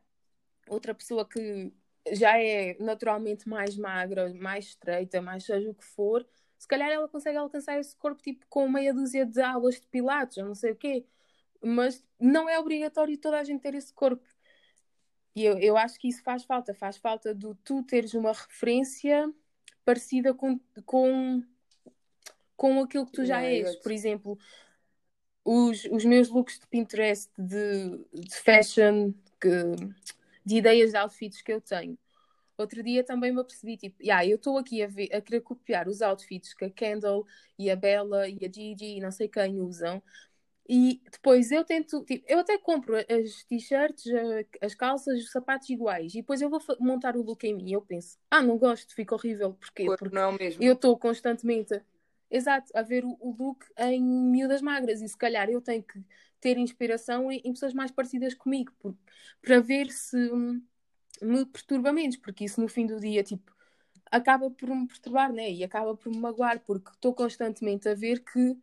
outra 0.67 0.93
pessoa 0.93 1.25
que 1.25 1.71
já 2.11 2.37
é 2.37 2.75
naturalmente 2.79 3.47
mais 3.47 3.77
magra, 3.77 4.33
mais 4.33 4.65
estreita, 4.65 5.21
mais 5.21 5.45
seja 5.45 5.69
o 5.69 5.73
que 5.73 5.85
for, 5.85 6.27
se 6.61 6.67
calhar 6.67 6.91
ela 6.91 7.07
consegue 7.07 7.39
alcançar 7.39 7.79
esse 7.79 7.95
corpo 7.95 8.21
tipo 8.21 8.45
com 8.47 8.69
meia 8.69 8.93
dúzia 8.93 9.25
de 9.25 9.41
aulas 9.41 9.81
de 9.81 9.87
pilates, 9.87 10.37
ou 10.37 10.45
não 10.45 10.53
sei 10.53 10.73
o 10.73 10.75
quê. 10.75 11.03
Mas 11.59 12.05
não 12.19 12.47
é 12.47 12.59
obrigatório 12.59 13.17
toda 13.17 13.39
a 13.39 13.43
gente 13.43 13.61
ter 13.61 13.73
esse 13.73 13.91
corpo. 13.91 14.23
E 15.35 15.43
eu, 15.43 15.57
eu 15.57 15.75
acho 15.75 15.97
que 15.97 16.07
isso 16.07 16.21
faz 16.21 16.43
falta. 16.43 16.71
Faz 16.75 16.97
falta 16.97 17.33
de 17.33 17.51
tu 17.63 17.81
teres 17.81 18.13
uma 18.13 18.31
referência 18.31 19.33
parecida 19.83 20.35
com, 20.35 20.59
com, 20.85 21.43
com 22.55 22.79
aquilo 22.83 23.07
que 23.07 23.13
tu 23.13 23.25
já 23.25 23.41
és. 23.41 23.77
Por 23.77 23.91
exemplo, 23.91 24.37
os, 25.43 25.85
os 25.85 26.05
meus 26.05 26.29
looks 26.29 26.59
de 26.59 26.67
Pinterest, 26.67 27.31
de, 27.39 28.05
de 28.13 28.35
fashion, 28.35 29.13
que, 29.39 29.49
de 30.45 30.57
ideias 30.57 30.91
de 30.91 30.97
outfits 30.97 31.41
que 31.41 31.53
eu 31.53 31.59
tenho 31.59 31.97
Outro 32.61 32.83
dia 32.83 33.03
também 33.03 33.31
me 33.31 33.41
apercebi, 33.41 33.77
tipo, 33.77 34.01
yeah, 34.01 34.25
eu 34.25 34.35
estou 34.35 34.57
aqui 34.57 34.81
a, 34.81 34.87
ver, 34.87 35.09
a 35.13 35.21
querer 35.21 35.41
copiar 35.41 35.87
os 35.87 36.01
outfits 36.01 36.53
que 36.53 36.65
a 36.65 36.69
Kendall 36.69 37.25
e 37.57 37.69
a 37.69 37.75
Bella 37.75 38.27
e 38.29 38.45
a 38.45 38.51
Gigi 38.51 38.97
e 38.97 38.99
não 38.99 39.11
sei 39.11 39.27
quem 39.27 39.59
usam, 39.59 40.01
E 40.67 41.01
depois 41.11 41.51
eu 41.51 41.65
tento, 41.65 42.03
tipo, 42.05 42.25
eu 42.29 42.39
até 42.39 42.57
compro 42.57 42.95
as 42.95 43.43
t-shirts, 43.43 44.05
as 44.61 44.73
calças, 44.73 45.19
os 45.19 45.31
sapatos 45.31 45.69
iguais, 45.69 46.13
e 46.13 46.17
depois 46.17 46.41
eu 46.41 46.49
vou 46.49 46.61
montar 46.79 47.17
o 47.17 47.21
look 47.21 47.43
em 47.43 47.53
mim. 47.53 47.69
E 47.69 47.73
eu 47.73 47.81
penso, 47.81 48.17
ah, 48.29 48.41
não 48.41 48.57
gosto, 48.57 48.95
fica 48.95 49.13
horrível. 49.15 49.53
Porquê? 49.53 49.85
Porque 49.85 50.15
não 50.15 50.21
é 50.21 50.27
o 50.27 50.33
mesmo. 50.33 50.63
eu 50.63 50.73
estou 50.73 50.97
constantemente, 50.97 51.81
exato, 52.29 52.71
a 52.73 52.81
ver 52.81 53.03
o, 53.03 53.17
o, 53.19 53.35
look 53.37 53.65
em 53.77 54.01
miúdas 54.01 54.61
magras, 54.61 55.01
e 55.01 55.09
se 55.09 55.17
calhar 55.17 55.49
eu 55.49 55.61
tenho 55.61 55.83
que 55.83 56.01
ter 56.39 56.57
inspiração 56.57 57.31
em, 57.31 57.41
em 57.43 57.51
pessoas 57.51 57.73
mais 57.73 57.91
parecidas 57.91 58.33
comigo, 58.33 58.71
por, 58.79 58.95
para 59.41 59.59
ver 59.59 59.91
se 59.91 60.17
me 61.21 61.45
perturba 61.45 61.93
menos, 61.93 62.17
porque 62.17 62.45
isso 62.45 62.59
no 62.59 62.67
fim 62.67 62.85
do 62.85 62.99
dia, 62.99 63.23
tipo, 63.23 63.51
acaba 64.11 64.51
por 64.51 64.69
me 64.69 64.87
perturbar, 64.87 65.31
né? 65.31 65.51
E 65.51 65.63
acaba 65.63 65.95
por 65.95 66.11
me 66.11 66.17
magoar, 66.17 66.59
porque 66.65 66.91
estou 66.91 67.13
constantemente 67.13 67.87
a 67.87 67.95
ver 67.95 68.19
que 68.19 68.57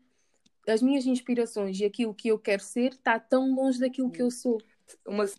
as 0.67 0.83
minhas 0.83 1.07
inspirações 1.07 1.81
e 1.81 1.85
aquilo 1.85 2.15
que 2.15 2.29
eu 2.29 2.39
quero 2.39 2.63
ser 2.63 2.91
está 2.93 3.19
tão 3.19 3.55
longe 3.55 3.81
daquilo 3.81 4.11
que 4.11 4.21
eu 4.21 4.31
sou. 4.31 4.61
Uma, 5.07 5.25
uh, 5.25 5.31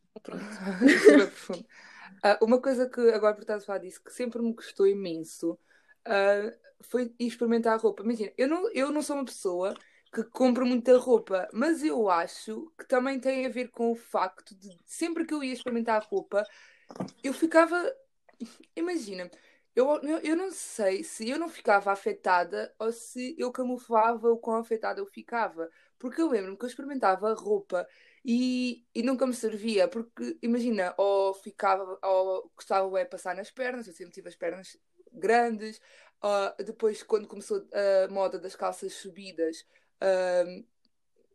uma 2.41 2.59
coisa 2.59 2.89
que 2.89 3.01
agora 3.11 3.35
por 3.35 3.41
estás 3.41 3.63
a 3.63 3.65
falar 3.65 3.79
disso, 3.79 4.03
que 4.03 4.11
sempre 4.11 4.41
me 4.41 4.53
custou 4.53 4.87
imenso, 4.87 5.51
uh, 6.07 6.51
foi 6.81 7.13
experimentar 7.19 7.79
roupa. 7.79 8.03
Imagina, 8.03 8.31
eu 8.37 8.47
não, 8.47 8.71
eu 8.71 8.91
não 8.91 9.01
sou 9.01 9.17
uma 9.17 9.25
pessoa 9.25 9.75
que 10.11 10.23
compra 10.23 10.65
muita 10.65 10.97
roupa, 10.97 11.47
mas 11.53 11.83
eu 11.83 12.09
acho 12.09 12.71
que 12.77 12.87
também 12.87 13.19
tem 13.19 13.45
a 13.45 13.49
ver 13.49 13.69
com 13.69 13.91
o 13.91 13.95
facto 13.95 14.55
de 14.55 14.75
sempre 14.85 15.25
que 15.25 15.33
eu 15.33 15.43
ia 15.43 15.53
experimentar 15.53 16.07
roupa, 16.09 16.43
eu 17.23 17.33
ficava. 17.33 17.75
Imagina, 18.75 19.29
eu, 19.75 19.87
eu, 20.23 20.35
não 20.35 20.51
sei 20.51 21.03
se 21.03 21.29
eu 21.29 21.37
não 21.39 21.49
ficava 21.49 21.91
afetada 21.91 22.73
ou 22.79 22.91
se 22.91 23.35
eu 23.37 23.51
camuflava 23.51 24.29
o 24.31 24.37
quão 24.37 24.57
afetada 24.57 24.99
eu 24.99 25.05
ficava. 25.05 25.69
Porque 25.97 26.21
eu 26.21 26.29
lembro-me 26.29 26.57
que 26.57 26.63
eu 26.65 26.69
experimentava 26.69 27.33
roupa 27.33 27.87
e, 28.25 28.85
e 28.95 29.03
nunca 29.03 29.25
me 29.27 29.33
servia. 29.33 29.87
Porque, 29.87 30.37
imagina, 30.41 30.93
ou 30.97 31.33
ficava, 31.33 31.99
ou 32.03 32.51
gostava 32.55 32.89
de 33.03 33.09
passar 33.09 33.35
nas 33.35 33.51
pernas, 33.51 33.87
eu 33.87 33.93
sempre 33.93 34.13
tive 34.13 34.29
as 34.29 34.35
pernas 34.35 34.77
grandes. 35.11 35.79
Uh, 36.23 36.63
depois, 36.63 37.03
quando 37.03 37.27
começou 37.27 37.65
a 37.73 38.11
moda 38.11 38.39
das 38.39 38.55
calças 38.55 38.93
subidas, 38.93 39.65
uh, 40.01 40.65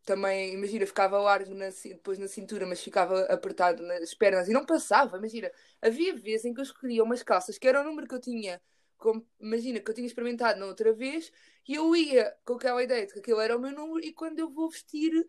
também, 0.04 0.52
imagina, 0.54 0.86
ficava 0.86 1.18
largo 1.18 1.54
na, 1.54 1.70
depois 1.70 2.18
na 2.18 2.28
cintura, 2.28 2.66
mas 2.66 2.82
ficava 2.82 3.22
apertado 3.24 3.82
nas 3.82 4.14
pernas 4.14 4.48
e 4.48 4.52
não 4.52 4.66
passava. 4.66 5.16
Imagina, 5.16 5.50
havia 5.80 6.14
vezes 6.14 6.44
em 6.44 6.54
que 6.54 6.60
eu 6.60 6.64
escolhia 6.64 7.02
umas 7.02 7.22
calças 7.22 7.58
que 7.58 7.66
era 7.66 7.80
o 7.80 7.84
número 7.84 8.06
que 8.06 8.14
eu 8.14 8.20
tinha, 8.20 8.60
como, 8.98 9.26
imagina, 9.40 9.80
que 9.80 9.90
eu 9.90 9.94
tinha 9.94 10.06
experimentado 10.06 10.60
na 10.60 10.66
outra 10.66 10.92
vez, 10.92 11.32
e 11.66 11.74
eu 11.74 11.94
ia 11.96 12.34
com 12.44 12.54
aquela 12.54 12.82
ideia 12.82 13.06
de 13.06 13.12
que 13.12 13.18
aquilo 13.20 13.40
era 13.40 13.56
o 13.56 13.60
meu 13.60 13.72
número, 13.72 14.04
e 14.04 14.12
quando 14.12 14.38
eu 14.38 14.50
vou 14.50 14.68
vestir, 14.70 15.26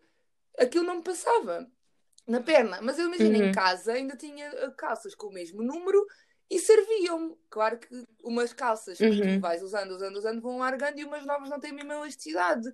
aquilo 0.58 0.84
não 0.84 0.96
me 0.96 1.02
passava 1.02 1.66
na 2.26 2.40
perna. 2.40 2.80
Mas 2.82 2.98
eu 2.98 3.06
imagino, 3.06 3.38
uhum. 3.38 3.44
em 3.46 3.52
casa 3.52 3.92
ainda 3.92 4.16
tinha 4.16 4.46
eh, 4.46 4.70
calças 4.76 5.14
com 5.14 5.28
o 5.28 5.32
mesmo 5.32 5.62
número 5.62 6.04
e 6.50 6.58
serviam-me. 6.58 7.36
Claro 7.48 7.78
que 7.78 7.88
umas 8.22 8.52
calças 8.52 8.98
que 8.98 9.04
uhum. 9.04 9.36
tu 9.36 9.40
vais 9.40 9.62
usando, 9.62 9.92
usando, 9.92 10.16
usando, 10.16 10.40
vão 10.40 10.58
largando 10.58 10.98
e 10.98 11.04
umas 11.04 11.24
novas 11.24 11.48
não 11.48 11.60
têm 11.60 11.70
a 11.70 11.74
mesma 11.74 11.94
elasticidade. 11.94 12.72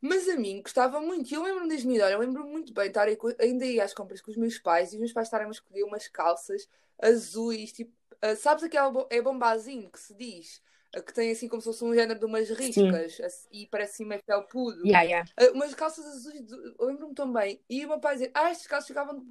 Mas 0.00 0.28
a 0.28 0.36
mim 0.36 0.62
gostava 0.62 1.00
muito. 1.00 1.30
E 1.30 1.34
eu 1.34 1.42
lembro-me 1.42 1.68
das 1.68 1.84
olha, 1.84 2.12
eu 2.12 2.18
lembro-me 2.20 2.50
muito 2.50 2.72
bem 2.72 2.86
estar 2.86 3.08
ainda 3.40 3.66
ia 3.66 3.84
às 3.84 3.92
compras 3.92 4.20
com 4.20 4.30
os 4.30 4.36
meus 4.36 4.58
pais 4.58 4.92
e 4.92 4.96
os 4.96 5.00
meus 5.00 5.12
pais 5.12 5.26
estarem 5.26 5.46
a 5.46 5.50
escolher 5.50 5.82
umas 5.84 6.06
calças 6.08 6.68
azuis, 7.00 7.72
tipo, 7.72 7.92
uh, 8.24 8.36
sabes 8.36 8.64
aquela 8.64 9.06
é 9.10 9.20
bombazinho 9.22 9.90
que 9.90 9.98
se 9.98 10.14
diz? 10.14 10.60
Uh, 10.96 11.02
que 11.02 11.12
tem 11.12 11.30
assim 11.30 11.48
como 11.48 11.60
se 11.60 11.66
fosse 11.66 11.84
um 11.84 11.94
género 11.94 12.18
de 12.18 12.24
umas 12.24 12.48
riscas 12.50 13.20
assim, 13.20 13.48
e 13.52 13.66
parece 13.66 13.92
assim 13.94 14.04
meio 14.04 14.22
felpudo. 14.24 14.86
Yeah, 14.86 15.02
yeah. 15.02 15.30
Uh, 15.40 15.52
umas 15.54 15.74
calças 15.74 16.04
azuis, 16.06 16.46
lembro-me 16.80 17.14
tão 17.14 17.32
bem. 17.32 17.60
E 17.68 17.84
o 17.84 17.88
meu 17.88 18.00
pai 18.00 18.14
dizia, 18.14 18.30
ah, 18.34 18.50
estas 18.50 18.66
calças 18.66 18.88
ficavam. 18.88 19.24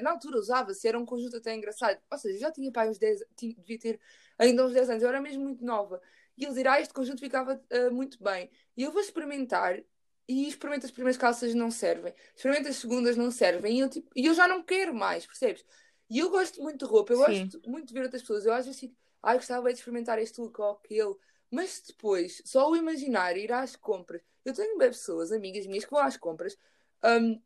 Na 0.00 0.10
altura 0.10 0.38
usava-se, 0.38 0.86
era 0.86 0.98
um 0.98 1.06
conjunto 1.06 1.36
até 1.36 1.54
engraçado. 1.54 1.98
Ou 2.10 2.18
seja, 2.18 2.38
já 2.38 2.52
tinha 2.52 2.70
pai 2.70 2.88
uns 2.88 2.98
10, 2.98 3.24
tinha, 3.36 3.54
devia 3.54 3.78
ter 3.78 4.00
ainda 4.38 4.64
uns 4.64 4.72
10 4.72 4.90
anos, 4.90 5.02
eu 5.02 5.08
era 5.08 5.20
mesmo 5.20 5.42
muito 5.42 5.64
nova. 5.64 6.00
E 6.36 6.44
ele 6.44 6.52
dizia, 6.52 6.72
ah, 6.72 6.80
este 6.80 6.94
conjunto 6.94 7.20
ficava 7.20 7.60
muito 7.92 8.22
bem. 8.22 8.50
E 8.76 8.82
eu 8.82 8.92
vou 8.92 9.00
experimentar 9.00 9.82
e 10.30 10.48
experimento 10.48 10.86
as 10.86 10.92
primeiras 10.92 11.16
calças 11.16 11.54
não 11.54 11.70
servem, 11.70 12.14
experimento 12.36 12.68
as 12.68 12.76
segundas 12.76 13.16
não 13.16 13.30
servem 13.32 13.78
e 13.78 13.80
eu, 13.80 13.88
tipo, 13.90 14.08
e 14.14 14.26
eu 14.26 14.34
já 14.34 14.46
não 14.46 14.62
quero 14.62 14.94
mais, 14.94 15.26
percebes? 15.26 15.64
E 16.08 16.20
eu 16.20 16.30
gosto 16.30 16.62
muito 16.62 16.84
de 16.84 16.90
roupa, 16.90 17.12
eu 17.12 17.18
Sim. 17.18 17.48
gosto 17.48 17.68
muito 17.68 17.88
de 17.88 17.94
ver 17.94 18.04
outras 18.04 18.22
pessoas, 18.22 18.46
eu 18.46 18.52
às 18.52 18.64
vezes 18.64 18.80
fico, 18.80 18.94
ai, 19.22 19.36
gostava 19.36 19.72
de 19.72 19.78
experimentar 19.78 20.18
este 20.20 20.40
look 20.40 20.60
ou 20.60 20.70
aquele, 20.72 21.14
mas 21.50 21.82
depois, 21.84 22.40
só 22.44 22.70
o 22.70 22.76
imaginar 22.76 23.36
ir 23.36 23.52
às 23.52 23.74
compras, 23.74 24.22
eu 24.44 24.54
tenho 24.54 24.78
pessoas, 24.78 25.32
amigas 25.32 25.66
minhas, 25.66 25.84
que 25.84 25.90
vão 25.90 26.00
às 26.00 26.16
compras, 26.16 26.56
um, 27.04 27.40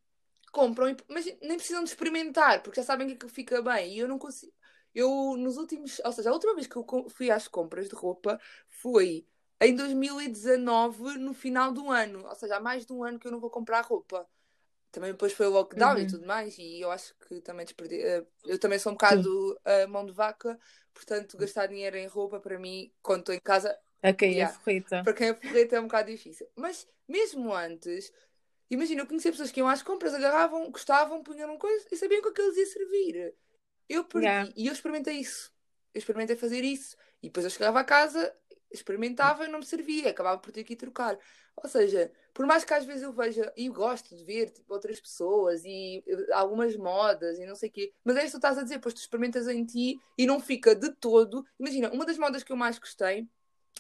compram, 0.52 0.94
mas 1.08 1.24
nem 1.40 1.56
precisam 1.56 1.82
de 1.82 1.90
experimentar, 1.90 2.62
porque 2.62 2.80
já 2.80 2.86
sabem 2.86 3.06
que 3.08 3.14
aquilo 3.14 3.30
fica 3.30 3.62
bem, 3.62 3.94
e 3.94 3.98
eu 3.98 4.08
não 4.08 4.18
consigo. 4.18 4.52
Eu, 4.94 5.36
nos 5.36 5.56
últimos, 5.56 6.00
ou 6.04 6.12
seja, 6.12 6.30
a 6.30 6.32
última 6.32 6.54
vez 6.54 6.66
que 6.66 6.76
eu 6.76 6.86
fui 7.08 7.30
às 7.30 7.48
compras 7.48 7.88
de 7.88 7.94
roupa 7.94 8.38
foi 8.68 9.26
em 9.60 9.74
2019, 9.74 11.18
no 11.18 11.34
final 11.34 11.72
do 11.72 11.90
ano. 11.90 12.26
Ou 12.26 12.34
seja, 12.34 12.56
há 12.56 12.60
mais 12.60 12.84
de 12.84 12.92
um 12.92 13.04
ano 13.04 13.18
que 13.18 13.26
eu 13.26 13.32
não 13.32 13.40
vou 13.40 13.50
comprar 13.50 13.82
roupa. 13.82 14.28
Também 14.90 15.10
depois 15.10 15.32
foi 15.32 15.46
o 15.46 15.50
lockdown 15.50 15.94
uhum. 15.94 16.02
e 16.02 16.06
tudo 16.06 16.24
mais, 16.24 16.56
e 16.56 16.80
eu 16.80 16.90
acho 16.90 17.14
que 17.26 17.40
também 17.40 17.64
desperdi... 17.64 18.00
Eh, 18.00 18.24
eu 18.46 18.58
também 18.60 18.78
sou 18.78 18.92
um 18.92 18.94
bocado 18.94 19.28
uh, 19.54 19.88
mão 19.88 20.06
de 20.06 20.12
vaca, 20.12 20.56
portanto, 20.92 21.36
gastar 21.36 21.66
dinheiro 21.66 21.96
em 21.96 22.06
roupa 22.06 22.38
para 22.38 22.58
mim, 22.60 22.92
quando 23.02 23.20
estou 23.20 23.34
em 23.34 23.40
casa. 23.40 23.76
É 24.00 24.14
yeah, 24.22 24.54
é 24.54 24.56
forreta. 24.56 25.02
Para 25.02 25.12
quem 25.12 25.28
é 25.30 25.34
forreta 25.34 25.76
é 25.76 25.80
um 25.80 25.84
bocado 25.84 26.10
difícil. 26.12 26.46
Mas 26.54 26.86
mesmo 27.08 27.52
antes, 27.52 28.12
imagina, 28.70 29.02
eu 29.02 29.06
conhecia 29.06 29.32
pessoas 29.32 29.50
que 29.50 29.58
iam 29.58 29.68
às 29.68 29.82
compras, 29.82 30.14
agarravam, 30.14 30.70
gostavam, 30.70 31.24
punham 31.24 31.58
coisas 31.58 31.86
e 31.90 31.96
sabiam 31.96 32.22
que 32.22 32.28
aqueles 32.28 32.56
ia 32.56 32.66
servir. 32.66 33.34
Eu 33.88 34.04
perdi 34.04 34.26
yeah. 34.26 34.52
e 34.54 34.68
eu 34.68 34.72
experimentei 34.72 35.16
isso. 35.16 35.52
Eu 35.92 35.98
experimentei 35.98 36.36
fazer 36.36 36.62
isso. 36.62 36.96
E 37.20 37.28
depois 37.28 37.44
eu 37.44 37.50
chegava 37.50 37.80
a 37.80 37.84
casa 37.84 38.32
experimentava 38.74 39.44
e 39.44 39.48
não 39.48 39.60
me 39.60 39.66
servia, 39.66 40.10
acabava 40.10 40.38
por 40.38 40.52
ter 40.52 40.64
que 40.64 40.74
ir 40.74 40.76
trocar. 40.76 41.18
Ou 41.56 41.68
seja, 41.68 42.10
por 42.32 42.46
mais 42.46 42.64
que 42.64 42.74
às 42.74 42.84
vezes 42.84 43.02
eu 43.02 43.12
veja 43.12 43.52
e 43.56 43.68
gosto 43.68 44.16
de 44.16 44.24
ver 44.24 44.50
tipo, 44.50 44.72
outras 44.74 45.00
pessoas 45.00 45.64
e 45.64 46.02
eh, 46.06 46.32
algumas 46.32 46.76
modas 46.76 47.38
e 47.38 47.46
não 47.46 47.54
sei 47.54 47.68
o 47.68 47.72
quê, 47.72 47.92
mas 48.04 48.16
é 48.16 48.20
isso 48.20 48.26
que 48.26 48.32
tu 48.32 48.36
estás 48.38 48.58
a 48.58 48.62
dizer, 48.62 48.80
pois 48.80 48.94
tu 48.94 48.98
experimentas 48.98 49.46
em 49.48 49.64
ti 49.64 49.98
e 50.18 50.26
não 50.26 50.40
fica 50.40 50.74
de 50.74 50.90
todo. 50.90 51.46
Imagina, 51.58 51.90
uma 51.90 52.04
das 52.04 52.18
modas 52.18 52.42
que 52.42 52.52
eu 52.52 52.56
mais 52.56 52.78
gostei 52.78 53.28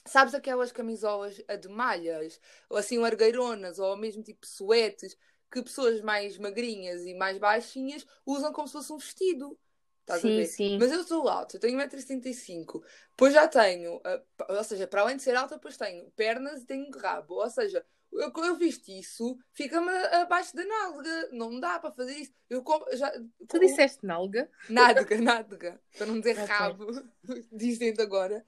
Sabes 0.06 0.34
aquelas 0.34 0.70
camisolas 0.70 1.42
de 1.60 1.68
malhas, 1.68 2.38
ou 2.68 2.76
assim 2.76 2.98
largueironas, 2.98 3.78
ou 3.78 3.96
mesmo 3.96 4.22
tipo 4.22 4.46
suetes, 4.46 5.16
que 5.50 5.62
pessoas 5.62 6.00
mais 6.02 6.36
magrinhas 6.36 7.06
e 7.06 7.14
mais 7.14 7.38
baixinhas 7.38 8.06
usam 8.26 8.52
como 8.52 8.66
se 8.66 8.72
fosse 8.74 8.92
um 8.92 8.98
vestido. 8.98 9.58
Estás 10.04 10.20
sim, 10.20 10.34
a 10.34 10.36
ver? 10.36 10.46
Sim. 10.46 10.78
Mas 10.78 10.92
eu 10.92 11.02
sou 11.02 11.26
alta, 11.28 11.56
eu 11.56 11.60
tenho 11.60 11.78
1,75m. 11.78 12.82
Depois 13.10 13.32
já 13.32 13.48
tenho, 13.48 13.96
uh, 13.96 14.24
ou 14.50 14.64
seja, 14.64 14.86
para 14.86 15.00
além 15.00 15.16
de 15.16 15.22
ser 15.22 15.34
alta, 15.34 15.54
depois 15.54 15.78
tenho 15.78 16.10
pernas 16.10 16.62
e 16.62 16.66
tenho 16.66 16.90
rabo. 16.90 17.36
Ou 17.36 17.48
seja, 17.48 17.84
eu, 18.12 18.30
quando 18.30 18.48
eu 18.48 18.56
visto 18.56 18.90
isso, 18.90 19.38
fica-me 19.52 19.90
abaixo 19.90 20.54
da 20.54 20.64
nálga. 20.64 21.28
Não 21.32 21.58
dá 21.58 21.78
para 21.78 21.90
fazer 21.90 22.12
isso. 22.12 22.32
Eu 22.50 22.62
já, 22.92 23.10
tu 23.48 23.58
disseste 23.58 24.04
nálga? 24.04 24.50
Nádega, 24.68 25.20
nádega. 25.20 25.80
Para 25.96 26.06
não 26.06 26.18
dizer 26.18 26.32
okay. 26.32 26.46
rabo, 26.46 26.86
dizendo 27.50 28.02
agora. 28.02 28.46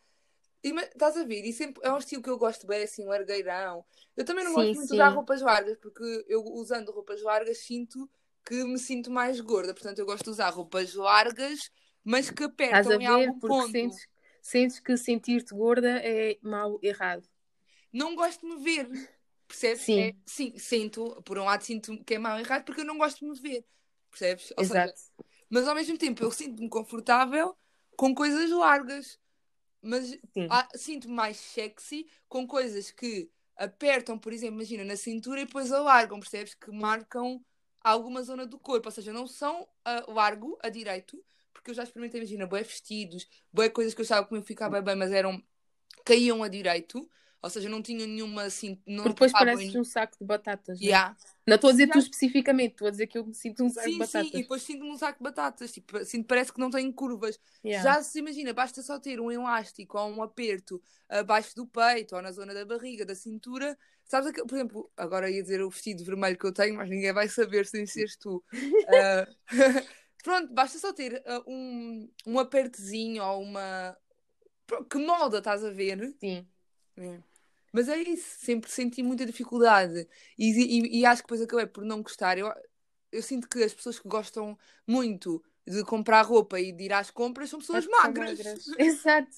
E, 0.62 0.72
mas, 0.72 0.88
estás 0.88 1.16
a 1.16 1.24
ver? 1.24 1.42
E 1.44 1.54
sempre 1.54 1.80
é 1.84 1.92
um 1.92 1.98
estilo 1.98 2.22
que 2.22 2.28
eu 2.28 2.36
gosto 2.36 2.66
bem, 2.66 2.82
assim, 2.82 3.06
largueirão. 3.06 3.82
Eu 4.14 4.24
também 4.26 4.44
não 4.44 4.50
sim, 4.50 4.56
gosto 4.56 4.74
muito 4.74 4.88
de 4.88 4.94
usar 4.94 5.08
roupas 5.08 5.40
largas, 5.40 5.78
porque 5.78 6.24
eu 6.28 6.42
usando 6.44 6.92
roupas 6.92 7.22
largas 7.22 7.58
sinto 7.58 8.10
que 8.46 8.64
me 8.64 8.78
sinto 8.78 9.10
mais 9.10 9.40
gorda. 9.40 9.74
Portanto, 9.74 9.98
eu 9.98 10.06
gosto 10.06 10.24
de 10.24 10.30
usar 10.30 10.50
roupas 10.50 10.94
largas, 10.94 11.70
mas 12.04 12.30
que 12.30 12.44
apertam 12.44 13.00
em 13.00 13.06
algum 13.06 13.40
ponto. 13.40 13.72
Sentes, 13.72 14.08
sentes 14.40 14.80
que 14.80 14.96
sentir-te 14.96 15.52
gorda 15.52 16.00
é 16.02 16.38
mal 16.40 16.78
errado. 16.80 17.28
Não 17.92 18.14
gosto 18.14 18.46
de 18.46 18.54
me 18.54 18.62
ver. 18.62 18.88
Percebes? 19.48 19.82
Sim. 19.82 20.00
É, 20.00 20.14
sim, 20.24 20.58
sinto, 20.58 21.22
por 21.22 21.38
um 21.38 21.44
lado 21.44 21.62
sinto 21.62 22.02
que 22.04 22.14
é 22.14 22.18
mal 22.18 22.38
errado 22.38 22.64
porque 22.64 22.80
eu 22.80 22.84
não 22.84 22.98
gosto 22.98 23.20
de 23.20 23.26
me 23.26 23.38
ver. 23.38 23.64
Percebes? 24.10 24.52
Ou 24.56 24.62
Exato. 24.62 24.96
Seja, 24.96 25.26
mas 25.48 25.68
ao 25.68 25.74
mesmo 25.74 25.96
tempo 25.98 26.22
eu 26.22 26.30
sinto-me 26.30 26.68
confortável 26.68 27.56
com 27.96 28.14
coisas 28.14 28.50
largas. 28.50 29.18
Mas 29.80 30.18
sinto-me 30.74 31.14
mais 31.14 31.36
sexy 31.36 32.06
com 32.28 32.46
coisas 32.46 32.90
que 32.90 33.30
apertam, 33.56 34.18
por 34.18 34.32
exemplo, 34.32 34.56
imagina, 34.56 34.84
na 34.84 34.96
cintura 34.96 35.40
e 35.40 35.46
depois 35.46 35.70
alargam, 35.72 36.18
percebes? 36.18 36.54
Que 36.54 36.70
marcam 36.70 37.40
alguma 37.90 38.22
zona 38.22 38.46
do 38.46 38.58
corpo, 38.58 38.88
ou 38.88 38.92
seja, 38.92 39.12
não 39.12 39.26
são 39.26 39.62
uh, 39.62 40.12
largo 40.12 40.58
a 40.62 40.68
direito, 40.68 41.22
porque 41.52 41.70
eu 41.70 41.74
já 41.74 41.84
experimentei, 41.84 42.20
imagina, 42.20 42.46
boé 42.46 42.62
vestidos, 42.62 43.28
boé 43.52 43.68
coisas 43.68 43.94
que 43.94 44.00
eu 44.00 44.04
achava 44.04 44.26
que 44.26 44.34
me 44.34 44.42
ficava 44.42 44.80
bem, 44.82 44.96
mas 44.96 45.12
eram 45.12 45.42
caíam 46.04 46.42
a 46.42 46.48
direito, 46.48 47.08
Ou 47.46 47.50
seja, 47.50 47.68
não 47.68 47.80
tinha 47.80 48.06
nenhuma 48.06 48.42
assim. 48.42 48.78
Não 48.86 49.04
Porque 49.04 49.14
depois 49.14 49.32
pareces 49.32 49.74
em... 49.74 49.78
um 49.78 49.84
saco 49.84 50.16
de 50.20 50.24
batatas. 50.24 50.80
Não, 50.80 50.88
é? 50.88 51.16
não 51.46 51.54
estou 51.54 51.68
a 51.68 51.72
dizer 51.72 51.88
tu 51.88 51.98
especificamente, 51.98 52.72
estou 52.72 52.88
a 52.88 52.90
dizer 52.90 53.06
que 53.06 53.18
eu 53.18 53.26
me 53.26 53.34
sinto 53.34 53.64
um 53.64 53.70
saco 53.70 53.86
sim, 53.86 53.92
de 53.92 53.98
batatas. 53.98 54.30
Sim, 54.30 54.38
e 54.38 54.42
depois 54.42 54.62
sinto-me 54.62 54.90
um 54.90 54.98
saco 54.98 55.18
de 55.18 55.24
batatas. 55.24 55.72
Tipo, 55.72 55.96
assim, 55.98 56.22
parece 56.22 56.52
que 56.52 56.60
não 56.60 56.70
tem 56.70 56.90
curvas. 56.92 57.38
Yeah. 57.64 57.82
Já 57.82 58.02
se 58.02 58.18
imagina, 58.18 58.52
basta 58.52 58.82
só 58.82 58.98
ter 58.98 59.20
um 59.20 59.30
elástico 59.30 59.98
ou 59.98 60.10
um 60.10 60.22
aperto 60.22 60.82
abaixo 61.08 61.54
do 61.54 61.66
peito 61.66 62.16
ou 62.16 62.22
na 62.22 62.32
zona 62.32 62.52
da 62.52 62.64
barriga, 62.64 63.04
da 63.04 63.14
cintura. 63.14 63.76
Sabes, 64.04 64.32
por 64.32 64.54
exemplo, 64.54 64.90
agora 64.96 65.30
ia 65.30 65.42
dizer 65.42 65.62
o 65.62 65.70
vestido 65.70 66.04
vermelho 66.04 66.38
que 66.38 66.46
eu 66.46 66.52
tenho, 66.52 66.76
mas 66.76 66.88
ninguém 66.88 67.12
vai 67.12 67.28
saber 67.28 67.66
sem 67.66 67.86
seres 67.86 68.16
tu. 68.16 68.42
uh... 68.52 69.36
Pronto, 70.26 70.52
basta 70.52 70.76
só 70.80 70.92
ter 70.92 71.22
uh, 71.24 71.44
um, 71.48 72.10
um 72.26 72.38
apertezinho 72.40 73.22
ou 73.22 73.42
uma. 73.42 73.96
Que 74.90 74.98
molda, 74.98 75.38
estás 75.38 75.64
a 75.64 75.70
ver? 75.70 76.16
Sim. 76.18 76.44
É. 76.96 77.20
Mas 77.76 77.90
é 77.90 77.98
isso, 77.98 78.38
sempre 78.38 78.70
senti 78.70 79.02
muita 79.02 79.26
dificuldade. 79.26 80.08
E, 80.38 80.46
e, 80.46 81.00
e, 81.00 81.04
acho 81.04 81.20
que 81.20 81.26
depois 81.26 81.42
acabei 81.42 81.66
por 81.66 81.84
não 81.84 82.02
gostar. 82.02 82.38
Eu, 82.38 82.50
eu 83.12 83.22
sinto 83.22 83.46
que 83.46 83.62
as 83.62 83.74
pessoas 83.74 83.98
que 83.98 84.08
gostam 84.08 84.58
muito 84.86 85.44
de 85.66 85.84
comprar 85.84 86.22
roupa 86.22 86.58
e 86.58 86.72
de 86.72 86.84
ir 86.84 86.92
às 86.94 87.10
compras 87.10 87.50
são 87.50 87.58
pessoas 87.58 87.86
magras. 87.86 88.38
magras. 88.38 88.66
Exato. 88.80 89.36